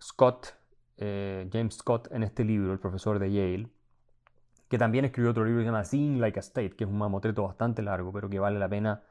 Scott, 0.00 0.56
eh, 0.96 1.48
James 1.52 1.74
Scott, 1.74 2.08
en 2.10 2.22
este 2.22 2.42
libro, 2.42 2.72
el 2.72 2.78
profesor 2.78 3.18
de 3.18 3.30
Yale, 3.30 3.68
que 4.70 4.78
también 4.78 5.04
escribió 5.04 5.32
otro 5.32 5.44
libro 5.44 5.60
que 5.60 5.64
se 5.64 5.72
llama 5.72 5.84
Sing 5.84 6.20
Like 6.20 6.38
a 6.38 6.40
State, 6.40 6.70
que 6.70 6.84
es 6.84 6.90
un 6.90 6.96
mamotreto 6.96 7.42
bastante 7.42 7.82
largo, 7.82 8.12
pero 8.12 8.30
que 8.30 8.38
vale 8.38 8.58
la 8.58 8.68
pena 8.68 9.02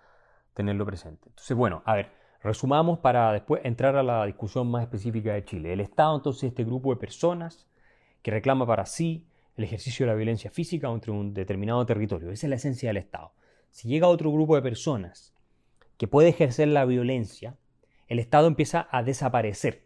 tenerlo 0.55 0.83
presente. 0.83 1.29
Entonces, 1.29 1.55
bueno, 1.55 1.83
a 1.85 1.93
ver, 1.93 2.18
resumamos 2.41 2.99
para 2.99 3.31
después 3.33 3.61
entrar 3.65 3.95
a 3.95 4.03
la 4.03 4.25
discusión 4.25 4.69
más 4.69 4.83
específica 4.83 5.33
de 5.33 5.45
Chile. 5.45 5.73
El 5.73 5.81
Estado, 5.81 6.15
entonces, 6.15 6.43
este 6.43 6.63
grupo 6.63 6.93
de 6.93 6.99
personas 6.99 7.67
que 8.21 8.31
reclama 8.31 8.65
para 8.65 8.85
sí 8.85 9.25
el 9.57 9.65
ejercicio 9.65 10.05
de 10.05 10.11
la 10.11 10.15
violencia 10.15 10.49
física 10.49 10.89
entre 10.89 11.11
un 11.11 11.33
determinado 11.33 11.85
territorio. 11.85 12.31
Esa 12.31 12.47
es 12.47 12.49
la 12.49 12.55
esencia 12.55 12.89
del 12.89 12.97
Estado. 12.97 13.33
Si 13.71 13.87
llega 13.87 14.07
otro 14.07 14.31
grupo 14.31 14.55
de 14.55 14.61
personas 14.61 15.33
que 15.97 16.07
puede 16.07 16.29
ejercer 16.29 16.69
la 16.69 16.85
violencia, 16.85 17.57
el 18.07 18.19
Estado 18.19 18.47
empieza 18.47 18.87
a 18.89 19.03
desaparecer. 19.03 19.85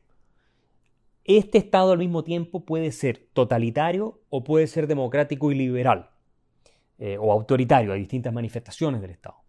Este 1.26 1.58
Estado 1.58 1.92
al 1.92 1.98
mismo 1.98 2.24
tiempo 2.24 2.66
puede 2.66 2.92
ser 2.92 3.30
totalitario 3.34 4.22
o 4.30 4.44
puede 4.44 4.68
ser 4.68 4.88
democrático 4.88 5.52
y 5.52 5.56
liberal, 5.56 6.12
eh, 7.00 7.18
o 7.20 7.32
autoritario, 7.32 7.94
hay 7.94 8.00
distintas 8.00 8.34
manifestaciones 8.34 9.02
del 9.02 9.12
Estado. 9.12 9.43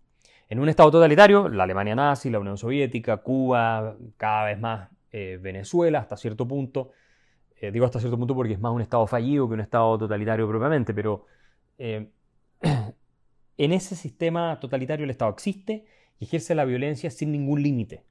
En 0.48 0.60
un 0.60 0.68
Estado 0.68 0.90
totalitario, 0.90 1.48
la 1.48 1.64
Alemania 1.64 1.94
nazi, 1.94 2.30
la 2.30 2.38
Unión 2.38 2.58
Soviética, 2.58 3.18
Cuba, 3.18 3.96
cada 4.16 4.44
vez 4.44 4.60
más 4.60 4.90
eh, 5.10 5.38
Venezuela, 5.40 6.00
hasta 6.00 6.16
cierto 6.16 6.46
punto, 6.46 6.90
eh, 7.60 7.70
digo 7.70 7.86
hasta 7.86 7.98
cierto 7.98 8.18
punto 8.18 8.34
porque 8.34 8.52
es 8.52 8.60
más 8.60 8.72
un 8.72 8.82
Estado 8.82 9.06
fallido 9.06 9.48
que 9.48 9.54
un 9.54 9.60
Estado 9.60 9.96
totalitario 9.98 10.46
propiamente, 10.48 10.92
pero 10.92 11.26
eh, 11.78 12.10
en 13.56 13.72
ese 13.72 13.96
sistema 13.96 14.58
totalitario 14.60 15.04
el 15.04 15.10
Estado 15.10 15.30
existe 15.30 15.86
y 16.18 16.24
ejerce 16.24 16.54
la 16.54 16.64
violencia 16.64 17.10
sin 17.10 17.32
ningún 17.32 17.62
límite. 17.62 18.04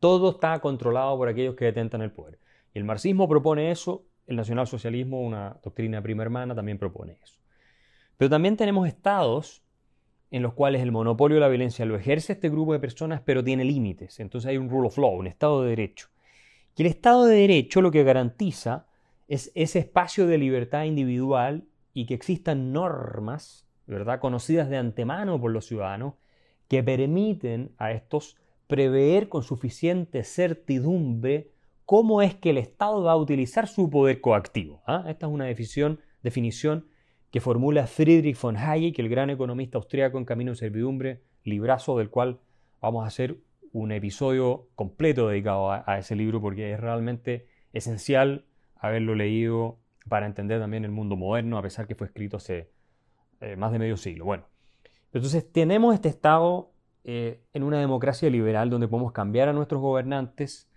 Todo 0.00 0.30
está 0.30 0.58
controlado 0.60 1.16
por 1.16 1.28
aquellos 1.28 1.54
que 1.54 1.66
detentan 1.66 2.02
el 2.02 2.10
poder. 2.10 2.38
Y 2.74 2.78
el 2.78 2.84
marxismo 2.84 3.28
propone 3.28 3.70
eso, 3.70 4.04
el 4.26 4.36
nacionalsocialismo, 4.36 5.20
una 5.20 5.58
doctrina 5.62 6.02
prima 6.02 6.22
hermana, 6.22 6.54
también 6.54 6.78
propone 6.78 7.18
eso. 7.22 7.38
Pero 8.16 8.30
también 8.30 8.56
tenemos 8.56 8.88
estados 8.88 9.65
en 10.30 10.42
los 10.42 10.54
cuales 10.54 10.82
el 10.82 10.92
monopolio 10.92 11.36
de 11.36 11.40
la 11.40 11.48
violencia 11.48 11.84
lo 11.84 11.96
ejerce 11.96 12.34
este 12.34 12.48
grupo 12.48 12.72
de 12.72 12.80
personas, 12.80 13.22
pero 13.24 13.44
tiene 13.44 13.64
límites. 13.64 14.20
Entonces 14.20 14.48
hay 14.48 14.56
un 14.56 14.68
rule 14.68 14.88
of 14.88 14.98
law, 14.98 15.14
un 15.14 15.26
estado 15.26 15.62
de 15.62 15.70
derecho. 15.70 16.08
Y 16.76 16.82
el 16.82 16.88
Estado 16.88 17.24
de 17.24 17.36
Derecho 17.36 17.80
lo 17.80 17.90
que 17.90 18.04
garantiza 18.04 18.86
es 19.28 19.50
ese 19.54 19.78
espacio 19.78 20.26
de 20.26 20.36
libertad 20.36 20.84
individual 20.84 21.64
y 21.94 22.04
que 22.04 22.14
existan 22.14 22.72
normas, 22.72 23.66
¿verdad?, 23.86 24.20
conocidas 24.20 24.68
de 24.68 24.76
antemano 24.76 25.40
por 25.40 25.52
los 25.52 25.66
ciudadanos, 25.66 26.14
que 26.68 26.82
permiten 26.82 27.72
a 27.78 27.92
estos 27.92 28.36
prever 28.66 29.28
con 29.28 29.42
suficiente 29.42 30.22
certidumbre 30.22 31.52
cómo 31.86 32.20
es 32.20 32.34
que 32.34 32.50
el 32.50 32.58
Estado 32.58 33.02
va 33.02 33.12
a 33.12 33.16
utilizar 33.16 33.68
su 33.68 33.88
poder 33.88 34.20
coactivo. 34.20 34.82
¿ah? 34.86 35.04
Esta 35.08 35.26
es 35.26 35.32
una 35.32 35.46
definición, 35.46 36.00
definición 36.22 36.86
que 37.30 37.40
formula 37.40 37.86
Friedrich 37.86 38.40
von 38.40 38.56
Hayek, 38.56 38.98
el 38.98 39.08
gran 39.08 39.30
economista 39.30 39.78
austríaco 39.78 40.18
en 40.18 40.24
Camino 40.24 40.52
de 40.52 40.56
Servidumbre, 40.56 41.22
librazo 41.44 41.98
del 41.98 42.10
cual 42.10 42.40
vamos 42.80 43.04
a 43.04 43.08
hacer 43.08 43.38
un 43.72 43.92
episodio 43.92 44.68
completo 44.74 45.28
dedicado 45.28 45.70
a, 45.70 45.98
ese 45.98 46.16
libro 46.16 46.40
porque 46.40 46.72
es 46.72 46.80
realmente 46.80 47.46
esencial 47.72 48.46
haberlo 48.76 49.14
leído 49.14 49.78
para 50.08 50.26
entender 50.26 50.60
también 50.60 50.84
el 50.84 50.92
mundo 50.92 51.16
moderno, 51.16 51.58
a 51.58 51.62
pesar 51.62 51.86
que 51.86 51.94
fue 51.94 52.06
escrito 52.06 52.38
hace 52.38 52.70
eh, 53.40 53.56
más 53.56 53.72
de 53.72 53.78
medio 53.78 53.96
siglo. 53.96 54.24
Bueno, 54.24 54.44
entonces 55.12 55.50
tenemos 55.50 55.94
este 55.94 56.08
estado 56.08 56.72
eh, 57.04 57.42
en 57.52 57.62
una 57.62 57.78
democracia 57.78 58.30
liberal 58.30 58.70
donde 58.70 58.88
podemos 58.88 59.12
cambiar 59.12 59.48
a 59.48 59.52
nuestros 59.52 59.80
gobernantes, 59.80 60.70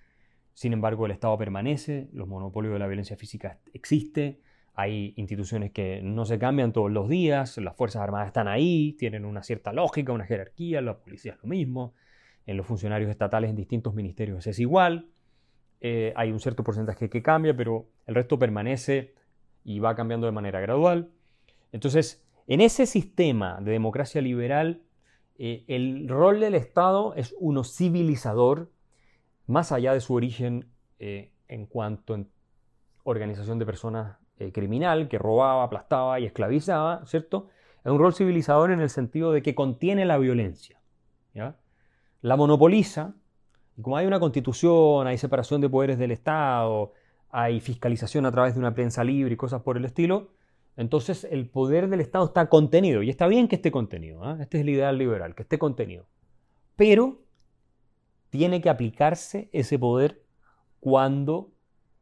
sin 0.53 0.73
embargo 0.73 1.05
el 1.05 1.12
Estado 1.12 1.38
permanece, 1.38 2.09
los 2.12 2.27
monopolios 2.27 2.73
de 2.73 2.79
la 2.79 2.88
violencia 2.88 3.15
física 3.15 3.59
existen, 3.73 4.39
hay 4.79 5.13
instituciones 5.17 5.71
que 5.71 5.99
no 6.01 6.23
se 6.23 6.39
cambian 6.39 6.71
todos 6.71 6.89
los 6.89 7.09
días, 7.09 7.57
las 7.57 7.75
Fuerzas 7.75 8.01
Armadas 8.01 8.27
están 8.27 8.47
ahí, 8.47 8.93
tienen 8.93 9.25
una 9.25 9.43
cierta 9.43 9.73
lógica, 9.73 10.13
una 10.13 10.23
jerarquía, 10.23 10.79
la 10.79 10.97
policía 10.97 11.33
es 11.33 11.39
lo 11.43 11.49
mismo, 11.49 11.95
en 12.45 12.55
los 12.55 12.65
funcionarios 12.65 13.11
estatales 13.11 13.49
en 13.49 13.57
distintos 13.57 13.93
ministerios 13.93 14.47
es 14.47 14.57
igual, 14.57 15.09
eh, 15.81 16.13
hay 16.15 16.31
un 16.31 16.39
cierto 16.39 16.63
porcentaje 16.63 17.09
que 17.09 17.21
cambia, 17.21 17.53
pero 17.57 17.89
el 18.07 18.15
resto 18.15 18.39
permanece 18.39 19.15
y 19.65 19.79
va 19.79 19.95
cambiando 19.95 20.27
de 20.27 20.31
manera 20.31 20.61
gradual. 20.61 21.11
Entonces, 21.73 22.25
en 22.47 22.61
ese 22.61 22.85
sistema 22.85 23.59
de 23.59 23.73
democracia 23.73 24.21
liberal, 24.21 24.81
eh, 25.37 25.65
el 25.67 26.07
rol 26.07 26.39
del 26.39 26.55
Estado 26.55 27.15
es 27.15 27.35
uno 27.37 27.65
civilizador, 27.65 28.71
más 29.45 29.73
allá 29.73 29.93
de 29.93 29.99
su 29.99 30.13
origen 30.13 30.69
eh, 30.99 31.33
en 31.49 31.65
cuanto 31.65 32.13
a 32.13 32.23
organización 33.03 33.59
de 33.59 33.65
personas 33.65 34.18
eh, 34.39 34.52
criminal 34.52 35.08
que 35.10 35.17
robaba, 35.17 35.63
aplastaba 35.63 36.19
y 36.19 36.25
esclavizaba, 36.25 37.06
¿cierto? 37.06 37.49
Es 37.84 37.91
un 37.91 37.99
rol 37.99 38.13
civilizador 38.13 38.71
en 38.71 38.80
el 38.80 38.89
sentido 38.89 39.32
de 39.32 39.41
que 39.41 39.54
contiene 39.54 40.06
la 40.06 40.17
violencia. 40.17 40.80
La 42.21 42.36
monopoliza, 42.36 43.13
y 43.78 43.82
como 43.82 43.95
hay 43.97 44.06
una 44.06 44.19
constitución, 44.19 45.08
hay 45.08 45.17
separación 45.17 45.62
de 45.62 45.69
poderes 45.69 45.97
del 45.97 46.12
Estado, 46.12 46.93
hay 47.30 47.60
fiscalización 47.60 48.25
a 48.25 48.32
través 48.32 48.56
de 48.56 48.60
una 48.60 48.73
prensa 48.73 49.04
libre 49.04 49.34
y 49.34 49.38
cosas 49.38 49.62
por 49.62 49.78
el 49.78 49.86
estilo, 49.86 50.32
entonces 50.75 51.28
el 51.30 51.49
poder 51.49 51.89
del 51.89 52.02
Estado 52.02 52.25
está 52.25 52.49
contenido, 52.49 53.04
y 53.04 53.10
está 53.10 53.28
bien 53.28 53.47
que 53.47 53.56
esté 53.56 53.71
contenido, 53.71 54.30
¿eh? 54.30 54.38
este 54.41 54.58
es 54.58 54.62
el 54.62 54.69
ideal 54.69 54.97
liberal, 54.97 55.36
que 55.36 55.43
esté 55.43 55.60
contenido, 55.60 56.08
pero 56.75 57.21
tiene 58.30 58.62
que 58.62 58.69
aplicarse 58.69 59.49
ese 59.54 59.78
poder 59.80 60.23
cuando 60.80 61.52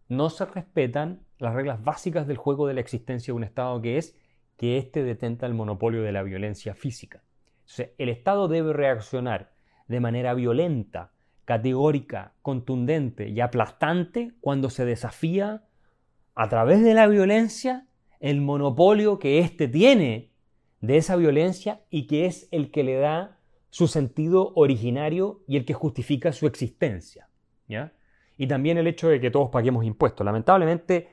no 0.08 0.30
se 0.30 0.45
respetan 0.45 1.26
las 1.39 1.54
reglas 1.54 1.84
básicas 1.84 2.28
del 2.28 2.38
juego 2.38 2.67
de 2.67 2.73
la 2.73 2.82
existencia 2.82 3.32
de 3.32 3.38
un 3.38 3.43
Estado, 3.43 3.82
que 3.82 3.97
es 3.97 4.15
que 4.58 4.78
éste 4.78 5.04
detenta 5.04 5.45
el 5.45 5.54
monopolio 5.54 6.02
de 6.02 6.12
la 6.12 6.23
violencia 6.23 6.73
física. 6.73 7.23
el 7.97 8.10
Estado 8.10 8.47
debe 8.47 8.73
reaccionar 8.73 9.52
de 9.88 10.00
manera 10.00 10.34
violenta, 10.34 11.12
categórica, 11.45 12.34
contundente 12.41 13.30
y 13.30 13.39
aplastante 13.39 14.34
cuando 14.41 14.69
se 14.69 14.86
desafía 14.86 15.63
a 16.36 16.50
través 16.50 16.84
de 16.84 16.93
la 16.93 17.08
violencia 17.08 17.88
el 18.19 18.41
monopolio 18.41 19.19
que 19.19 19.39
éste 19.39 19.67
tiene 19.67 20.32
de 20.82 20.97
esa 20.97 21.15
violencia 21.15 21.82
y 21.89 22.08
que 22.08 22.26
es 22.26 22.47
el 22.52 22.71
que 22.71 22.84
le 22.84 22.95
da 22.95 23.39
su 23.69 23.88
sentido 23.88 24.54
originario 24.56 25.41
y 25.47 25.58
el 25.58 25.65
que 25.65 25.73
justifica 25.73 26.32
su 26.32 26.47
existencia. 26.47 27.30
¿ya? 27.67 27.93
Y 28.38 28.47
también 28.47 28.78
el 28.78 28.88
hecho 28.88 29.08
de 29.10 29.19
que 29.19 29.32
todos 29.32 29.50
paguemos 29.50 29.86
impuestos. 29.86 30.26
Lamentablemente, 30.26 31.10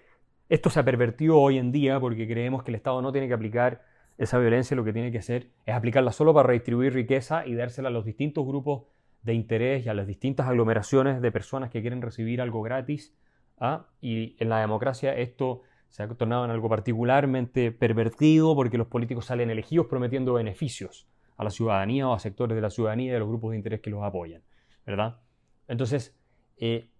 esto 0.48 0.70
se 0.70 0.80
ha 0.80 0.84
pervertido 0.84 1.38
hoy 1.38 1.58
en 1.58 1.72
día 1.72 1.98
porque 2.00 2.26
creemos 2.26 2.62
que 2.62 2.70
el 2.70 2.76
Estado 2.76 3.00
no 3.02 3.12
tiene 3.12 3.28
que 3.28 3.34
aplicar 3.34 3.82
esa 4.18 4.38
violencia, 4.38 4.76
lo 4.76 4.84
que 4.84 4.92
tiene 4.92 5.10
que 5.10 5.18
hacer 5.18 5.50
es 5.66 5.74
aplicarla 5.74 6.12
solo 6.12 6.32
para 6.34 6.48
redistribuir 6.48 6.94
riqueza 6.94 7.46
y 7.46 7.54
dársela 7.54 7.88
a 7.88 7.90
los 7.90 8.04
distintos 8.04 8.46
grupos 8.46 8.84
de 9.22 9.34
interés 9.34 9.84
y 9.84 9.88
a 9.88 9.94
las 9.94 10.06
distintas 10.06 10.46
aglomeraciones 10.46 11.20
de 11.20 11.32
personas 11.32 11.70
que 11.70 11.80
quieren 11.80 12.02
recibir 12.02 12.40
algo 12.40 12.62
gratis. 12.62 13.14
¿ah? 13.58 13.86
Y 14.00 14.36
en 14.38 14.50
la 14.50 14.60
democracia 14.60 15.16
esto 15.16 15.62
se 15.88 16.02
ha 16.02 16.08
tornado 16.08 16.44
en 16.44 16.50
algo 16.50 16.68
particularmente 16.68 17.72
pervertido 17.72 18.54
porque 18.54 18.78
los 18.78 18.86
políticos 18.86 19.26
salen 19.26 19.50
elegidos 19.50 19.86
prometiendo 19.86 20.34
beneficios 20.34 21.08
a 21.36 21.44
la 21.44 21.50
ciudadanía 21.50 22.08
o 22.08 22.12
a 22.12 22.18
sectores 22.18 22.54
de 22.54 22.62
la 22.62 22.70
ciudadanía 22.70 23.10
y 23.10 23.12
de 23.14 23.18
los 23.18 23.28
grupos 23.28 23.52
de 23.52 23.56
interés 23.56 23.80
que 23.80 23.90
los 23.90 24.02
apoyan. 24.04 24.42
¿verdad? 24.86 25.20
Entonces, 25.68 26.16
eh, 26.56 26.90